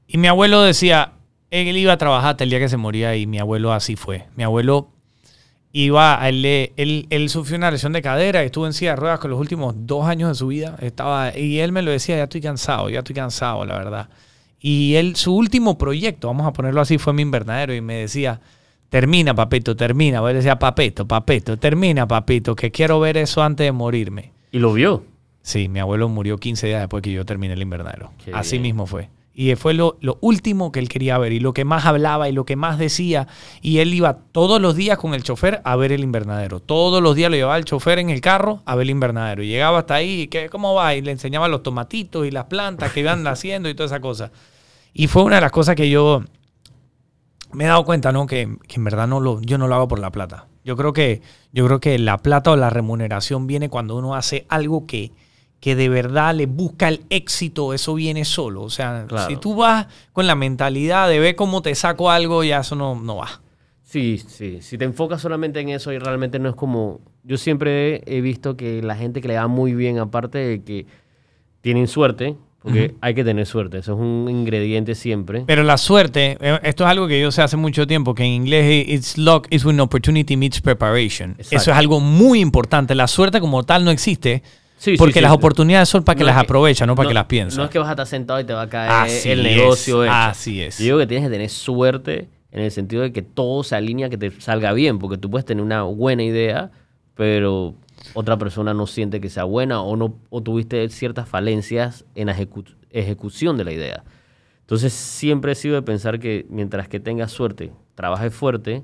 [0.07, 1.11] Y mi abuelo decía,
[1.51, 4.25] él iba a trabajar hasta el día que se moría y mi abuelo así fue.
[4.37, 4.87] Mi abuelo
[5.73, 6.45] iba, a él,
[6.77, 9.41] él, él sufrió una lesión de cadera y estuvo en silla de ruedas con los
[9.41, 10.77] últimos dos años de su vida.
[10.79, 14.07] Estaba, y él me lo decía, ya estoy cansado, ya estoy cansado, la verdad.
[14.65, 18.39] Y él, su último proyecto, vamos a ponerlo así, fue mi invernadero y me decía,
[18.87, 20.19] termina, papito, termina.
[20.19, 24.31] Yo le decía, papito, papito, termina, papito, que quiero ver eso antes de morirme.
[24.53, 25.03] Y lo vio.
[25.41, 28.11] Sí, mi abuelo murió 15 días después que yo terminé el invernadero.
[28.23, 28.61] Qué Así bien.
[28.61, 29.09] mismo fue.
[29.33, 32.31] Y fue lo, lo último que él quería ver y lo que más hablaba y
[32.31, 33.27] lo que más decía.
[33.61, 36.61] Y él iba todos los días con el chofer a ver el invernadero.
[36.61, 39.43] Todos los días lo llevaba el chofer en el carro a ver el invernadero.
[39.43, 40.95] Y llegaba hasta ahí, y que, ¿cómo va?
[40.95, 44.31] Y le enseñaba los tomatitos y las plantas que iban haciendo y toda esa cosa.
[44.93, 46.23] Y fue una de las cosas que yo
[47.51, 48.25] me he dado cuenta, ¿no?
[48.25, 50.47] Que, que en verdad no lo, yo no lo hago por la plata.
[50.63, 51.21] Yo creo que,
[51.51, 55.11] yo creo que la plata o la remuneración viene cuando uno hace algo que,
[55.59, 58.61] que de verdad le busca el éxito, eso viene solo.
[58.63, 59.27] O sea, Claro.
[59.27, 62.95] si tú vas con la mentalidad de ver cómo te saco algo, ya eso no,
[62.99, 63.41] no va.
[63.83, 64.61] Sí, sí.
[64.61, 67.01] Si te enfocas solamente en eso y realmente no es como...
[67.23, 70.87] Yo siempre he visto que la gente que le va muy bien, aparte de que
[71.61, 75.43] tienen suerte, porque hay que tener suerte, eso es un ingrediente siempre.
[75.45, 78.31] Pero la suerte, eh, esto es algo que yo sé hace mucho tiempo, que en
[78.31, 81.31] inglés it's luck is when opportunity meets preparation.
[81.37, 81.57] Exacto.
[81.57, 82.95] Eso es algo muy importante.
[82.95, 84.41] La suerte como tal no existe
[84.77, 85.21] Sí, porque sí.
[85.21, 87.57] las oportunidades son para que No las aprovechas, no para que las piensas.
[87.57, 89.55] No es que vas a estar sentado y te va a caer Así el es,
[89.57, 90.03] negocio.
[90.03, 90.11] hecho.
[90.13, 90.77] así es.
[90.79, 94.09] Yo digo que tienes que tener suerte en el sentido de que todo se alinea,
[94.09, 96.69] que te salga bien, porque tú puedes tener una buena idea,
[97.15, 97.75] pero
[98.13, 102.35] otra persona no siente que sea buena o no o tuviste ciertas falencias en la
[102.37, 104.03] ejecu- ejecución de la idea.
[104.61, 108.83] Entonces siempre he sido de pensar que mientras que tengas suerte, trabajes fuerte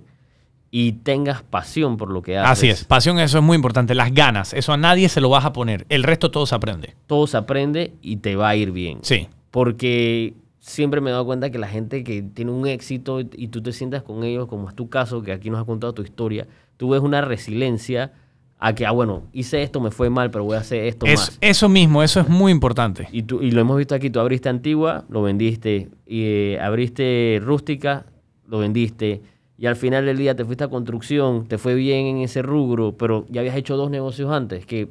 [0.71, 2.51] y tengas pasión por lo que haces.
[2.51, 2.84] Así es.
[2.86, 3.95] Pasión, eso es muy importante.
[3.95, 5.86] Las ganas, eso a nadie se lo vas a poner.
[5.89, 6.95] El resto todo se aprende.
[7.07, 8.99] Todo se aprende y te va a ir bien.
[9.01, 9.27] Sí.
[9.51, 13.61] Porque siempre me he dado cuenta que la gente que tiene un éxito y tú
[13.63, 16.47] te sientas con ellos, como es tu caso, que aquí nos has contado tu historia,
[16.77, 18.11] tú ves una resiliencia
[18.62, 21.20] a que, ah, bueno, hice esto, me fue mal, pero voy a hacer esto Es-
[21.20, 21.38] más.
[21.41, 23.07] eso mismo, eso es muy importante.
[23.12, 27.39] Y, tú, y lo hemos visto aquí, tú abriste Antigua, lo vendiste, y eh, abriste
[27.43, 28.05] Rústica,
[28.47, 29.22] lo vendiste,
[29.57, 32.97] y al final del día te fuiste a construcción, te fue bien en ese rubro,
[32.97, 34.89] pero ya habías hecho dos negocios antes, que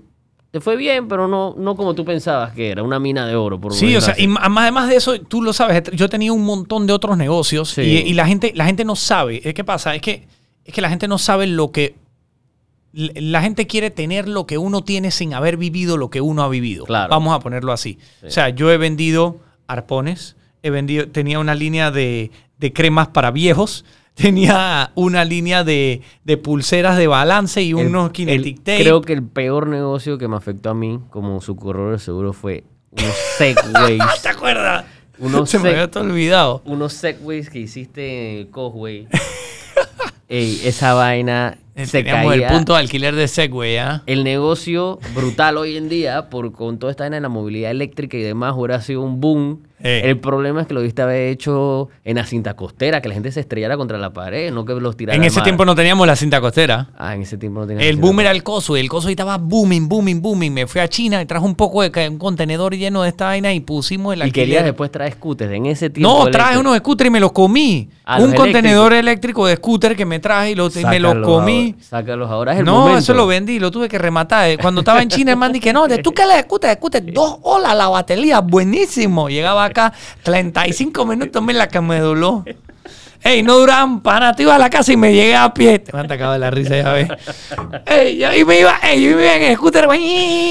[0.50, 3.60] te fue bien, pero no, no como tú pensabas que era, una mina de oro.
[3.60, 4.24] Por Sí, o sea, así.
[4.24, 7.82] y además de eso, tú lo sabes, yo tenía un montón de otros negocios Sí.
[7.82, 9.42] y, y la, gente, la gente no sabe.
[9.46, 9.94] ¿Eh, ¿Qué pasa?
[9.94, 10.26] Es que,
[10.64, 11.96] es que la gente no sabe lo que...
[12.92, 16.48] La gente quiere tener lo que uno tiene sin haber vivido lo que uno ha
[16.48, 16.84] vivido.
[16.86, 17.10] Claro.
[17.10, 17.98] Vamos a ponerlo así.
[18.20, 18.26] Sí.
[18.26, 23.30] O sea, yo he vendido arpones, he vendido, tenía una línea de, de cremas para
[23.30, 23.84] viejos,
[24.14, 28.80] tenía una línea de, de pulseras de balance y El- unos el- kinetic tape.
[28.80, 32.32] Creo que el peor negocio que me afectó a mí como su corredor de seguro
[32.32, 34.02] fue unos segways.
[34.22, 34.86] ¿Te acuerdas?
[35.18, 36.62] unos, Se me había olvidado.
[36.64, 39.06] unos segways que hiciste en el Causeway.
[40.28, 42.48] Ey, esa vaina se Eh, Teníamos caía.
[42.48, 44.02] el punto de alquiler de Segway, ¿ah?
[44.06, 48.16] El negocio brutal hoy en día, por, con toda esta vaina de la movilidad eléctrica
[48.16, 49.62] y demás, hubiera sido un boom.
[49.80, 50.02] Eh.
[50.04, 53.30] El problema es que lo viste haber hecho en la cinta costera, que la gente
[53.30, 56.16] se estrellara contra la pared, no que los tirara En ese tiempo no teníamos la
[56.16, 56.88] cinta costera.
[56.96, 59.12] Ah, en ese tiempo no tenía El boom era el coso y el coso ahí
[59.12, 60.52] estaba booming, booming, booming.
[60.52, 63.52] Me fui a China y traje un poco de un contenedor lleno de esta vaina
[63.52, 65.52] y pusimos el Y querías después traer scooters.
[65.52, 66.08] En ese tiempo.
[66.08, 66.60] No, traje eléctrico.
[66.70, 67.88] unos scooters y me los comí.
[68.04, 71.72] Ah, un los contenedor eléctrico de scooter que me traje y, me los comí.
[71.72, 72.52] ahora, sácalos ahora.
[72.54, 72.98] Es el No, momento.
[73.00, 74.48] eso lo vendí, lo tuve que rematar.
[74.50, 77.12] Eh, Cuando estaba en China, el man dije, no, de tú que le scooter, scooter,
[77.12, 79.28] dos olas la batería, buenísimo.
[79.28, 79.92] Llegaba acá,
[80.22, 82.44] 35 minutos, me la que me doló.
[83.22, 84.32] Ey, no duraban para.
[84.34, 85.82] Te iba a la casa y me llegué a pie.
[85.92, 87.08] Me atacaba de la risa, ya ves.
[87.86, 89.88] Ey, yo, y me iba, ey, yo iba en el scooter,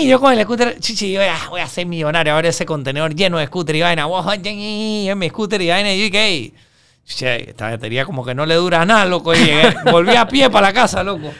[0.05, 2.33] yo con el scooter, chichi, voy a, voy a ser millonario.
[2.33, 4.05] Ahora ese contenedor lleno de scooter y vaina.
[4.05, 5.93] Wow, en mi scooter y vaina.
[5.93, 6.53] Y dije,
[7.49, 9.33] esta batería como que no le dura nada, loco.
[9.33, 9.49] Y
[9.89, 11.31] volví a pie para la casa, loco.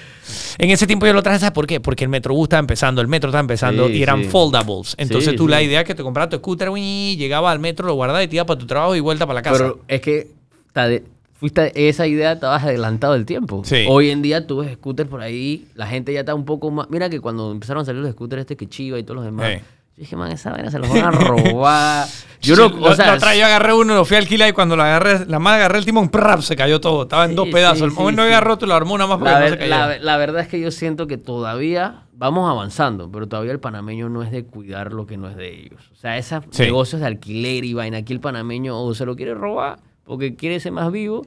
[0.57, 1.79] En ese tiempo yo lo traje, ¿sabes por qué?
[1.79, 4.29] Porque el Metrobús estaba empezando, el metro estaba empezando Sí, y eran sí.
[4.29, 4.95] foldables.
[4.97, 7.87] Entonces Sí, tú la idea es que te comprabas tu scooter, güey, llegaba al metro,
[7.87, 9.57] lo guardabas y te ibas para tu trabajo y vuelta para la casa.
[9.57, 10.27] Pero es que
[11.39, 13.61] fuiste esa idea, estabas adelantado del tiempo.
[13.89, 16.89] Hoy en día tú ves scooters por ahí, la gente ya está un poco más.
[16.89, 19.61] Mira que cuando empezaron a salir los scooters este que chiva y todos los demás.
[19.97, 22.07] Yo dije, man, esa vaina se la van a robar.
[22.39, 24.75] Yo no, o sea, la otra yo agarré uno, lo fui a alquilar y cuando
[24.75, 27.01] lo agarré, la más agarré el timón, se cayó todo.
[27.03, 27.79] Estaba en Sí, dos pedazos.
[27.79, 28.27] sí, el sí, momento no sí.
[28.27, 29.69] había roto, lo armó una más no ver- se cayó.
[29.71, 34.07] la- la verdad es que yo siento que todavía vamos avanzando, pero todavía el panameño
[34.09, 35.89] no es de cuidar lo que no es de ellos.
[35.91, 39.33] O sea, esos negocios de alquiler y vaina, aquí el panameño o se lo quiere
[39.33, 41.25] robar porque quiere ser más vivo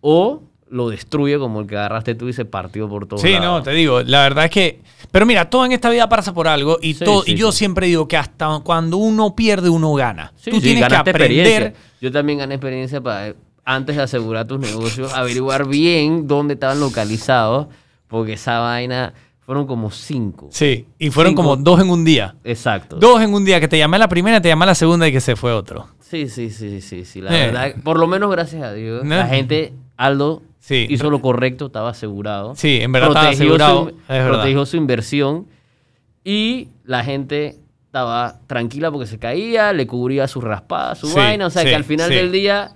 [0.00, 3.44] o lo destruye como el que agarraste tú y se partió por todos Sí, lados.
[3.44, 4.80] no, te digo, la verdad es que...
[5.12, 7.52] Pero mira, todo en esta vida pasa por algo y, Sí, todo, sí, y yo
[7.52, 7.58] sí.
[7.58, 10.32] siempre digo que hasta cuando uno pierde, uno gana.
[10.42, 11.74] Tú tienes que aprender...
[12.00, 13.34] Yo también gané experiencia para,
[13.64, 17.68] antes de asegurar tus negocios, averiguar bien dónde estaban localizados,
[18.08, 19.14] porque esa vaina
[19.46, 20.48] fueron como cinco.
[20.50, 21.42] Sí, y fueron Cinco.
[21.42, 22.34] como dos en un día.
[22.44, 22.96] Exacto.
[22.96, 25.20] Dos en un día, que te llamé la primera, te llamé la segunda y que
[25.20, 25.86] se fue otro.
[26.00, 27.20] Sí, sí, sí, sí, sí.
[27.20, 27.46] La Eh.
[27.46, 29.16] verdad, por lo menos gracias a Dios, No.
[29.16, 30.86] la gente, Aldo, Sí.
[30.88, 32.54] hizo lo correcto, estaba asegurado.
[32.56, 34.28] Sí, en verdad estaba asegurado, su- es verdad.
[34.30, 35.46] protegió su inversión
[36.24, 37.56] y la gente
[37.86, 41.46] estaba tranquila porque se caía, le cubría su raspada, su Sí, vaina.
[41.46, 42.14] O sea, sí, que al final sí.
[42.14, 42.72] del día,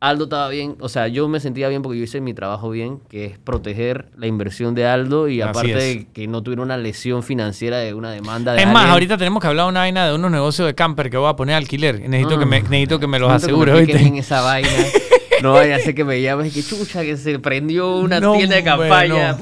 [0.00, 0.76] Aldo estaba bien.
[0.80, 4.10] O sea, yo me sentía bien porque yo hice mi trabajo bien, que es proteger
[4.16, 8.12] la inversión de Aldo y aparte de que no tuviera una lesión financiera de una
[8.12, 11.10] demanda de Es más, ahorita tenemos que hablar una vaina de unos negocios de camper
[11.10, 12.00] que voy a poner alquiler.
[12.08, 12.38] Necesito, Ah.
[12.38, 14.10] que, me, necesito que me los Necesito que asegure, me expliques ¿oíste?
[14.10, 14.68] bien esa vaina.
[15.44, 18.36] No vaya a ser que me llames y que chucha, que se prendió una No,
[18.36, 19.36] tienda de campaña.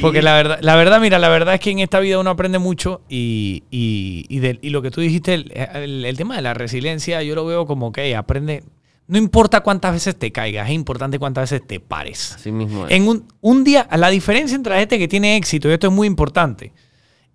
[0.00, 2.58] Porque la verdad, la verdad, mira, la verdad es que en esta vida uno aprende
[2.58, 6.42] mucho y, y, y, de- y lo que tú dijiste, el, el- el tema de
[6.42, 8.62] la resiliencia, yo lo veo como que aprende.
[9.06, 12.32] No importa cuántas veces te caigas, es importante cuántas veces te pares.
[12.34, 12.92] Así mismo es.
[12.92, 15.92] En un, un día, la diferencia entre la gente que tiene éxito, y esto es
[15.94, 16.72] muy importante,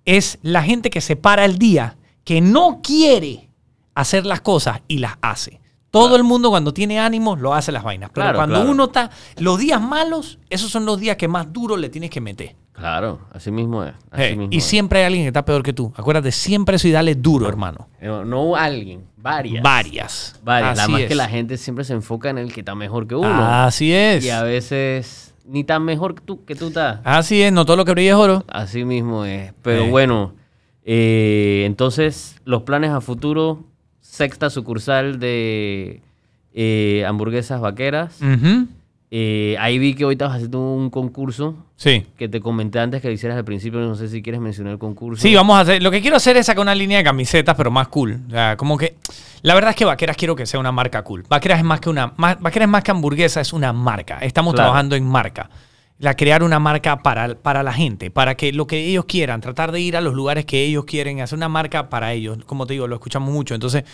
[0.05, 3.49] es la gente que se para el día, que no quiere
[3.95, 5.59] hacer las cosas y las hace.
[5.93, 8.09] Todo el mundo cuando tiene ánimos lo hace las vainas.
[8.11, 8.71] Pero Claro, cuando claro.
[8.71, 12.19] uno está, los días malos, esos son los días que más duro le tienes que
[12.19, 12.55] meter.
[12.71, 13.93] Claro, así mismo es.
[14.09, 14.63] así Eh, mismo y es.
[14.63, 15.93] siempre hay alguien que está peor que tú.
[15.95, 17.89] Acuérdate, siempre eso y dale duro, hermano.
[18.01, 19.61] No, no alguien, varias.
[19.61, 20.39] Varias.
[20.43, 20.77] Varias.
[20.77, 21.07] La Así más es.
[21.09, 23.29] que la gente siempre se enfoca en el que está mejor que uno.
[23.63, 24.25] Así es.
[24.25, 27.01] Y a veces ni tan mejor que tú, que tú estás.
[27.03, 28.43] Así es, no todo lo que brilla es oro.
[28.47, 29.53] Así mismo es.
[29.61, 29.89] Pero Eh.
[29.91, 30.33] bueno,
[30.85, 33.63] eh, entonces los planes a futuro,
[34.03, 36.01] sexta sucursal de
[36.53, 38.19] eh, hamburguesas vaqueras.
[39.15, 42.03] Eh, ahí vi que hoy estabas haciendo un concurso Sí.
[42.17, 43.79] que te comenté antes que lo hicieras al principio.
[43.79, 45.21] No sé si quieres mencionar el concurso.
[45.21, 45.83] Sí, vamos a hacer.
[45.83, 48.19] Lo que quiero hacer es sacar una línea de camisetas, pero más cool.
[48.27, 48.95] O sea, como que.
[49.43, 51.23] La verdad es que Vaqueras quiero que sea una marca cool.
[51.29, 52.13] Vaqueras es más que una.
[52.17, 54.17] más- Vaqueras es más que hamburguesa, es una marca.
[54.19, 54.67] Estamos Claro.
[54.69, 55.49] trabajando en marca.
[56.03, 59.71] La crear una marca para, para la gente, para que lo que ellos quieran, tratar
[59.71, 62.39] de ir a los lugares que ellos quieren, hacer una marca para ellos.
[62.45, 63.55] Como te digo, lo escuchamos mucho.
[63.55, 63.85] Entonces,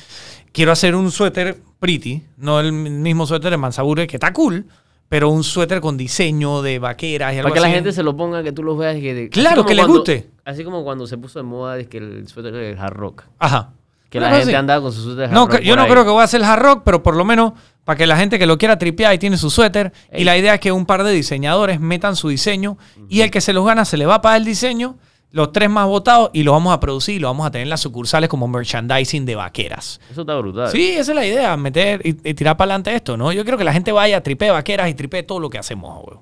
[0.51, 4.65] quiero hacer un suéter pretty, no el mismo suéter de Mansabure, que está cool,
[5.07, 8.17] pero un suéter con diseño de vaqueras y algo Para que la gente se lo
[8.17, 9.29] ponga, que tú los veas y que...
[9.29, 10.31] Claro, que cuando- guste.
[10.45, 13.23] Así como cuando se puso de moda es que el suéter del hard rock.
[13.37, 13.73] Ajá.
[14.09, 14.55] Que la gente así.
[14.55, 15.89] andaba con sus suéteres No, yo no ahí.
[15.89, 17.53] creo que voy a hacer hard rock, pero por lo menos
[17.85, 19.91] para que la gente que lo quiera tripear y tiene su suéter.
[20.11, 23.41] Y la idea es que un par de diseñadores metan su diseño y el que
[23.41, 24.97] se los gana se le va a pagar el diseño,
[25.31, 27.69] los tres más votados, y lo vamos a producir y lo vamos a tener en
[27.69, 29.99] las sucursales como merchandising de vaqueras.
[30.11, 30.69] Eso está brutal.
[30.69, 33.31] Sí, esa es la idea, meter y, y tirar para adelante esto, ¿no?
[33.31, 36.17] Yo quiero que la gente vaya, tripee vaqueras y tripee todo lo que hacemos, güey.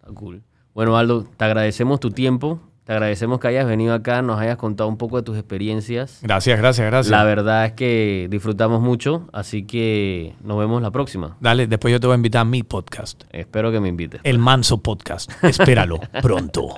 [0.00, 0.42] Está cool.
[0.74, 2.60] Bueno, Aldo, te agradecemos tu tiempo.
[2.84, 6.18] Te agradecemos que hayas venido acá, nos hayas contado un poco de tus experiencias.
[6.22, 7.10] Gracias, gracias, gracias.
[7.12, 11.36] La verdad es que disfrutamos mucho, así que nos vemos la próxima.
[11.40, 14.20] Dale, después yo te voy a invitar a mi podcast, Espero que me invites.
[14.24, 15.30] el Manso Podcast.
[15.44, 16.74] Espéralo pronto.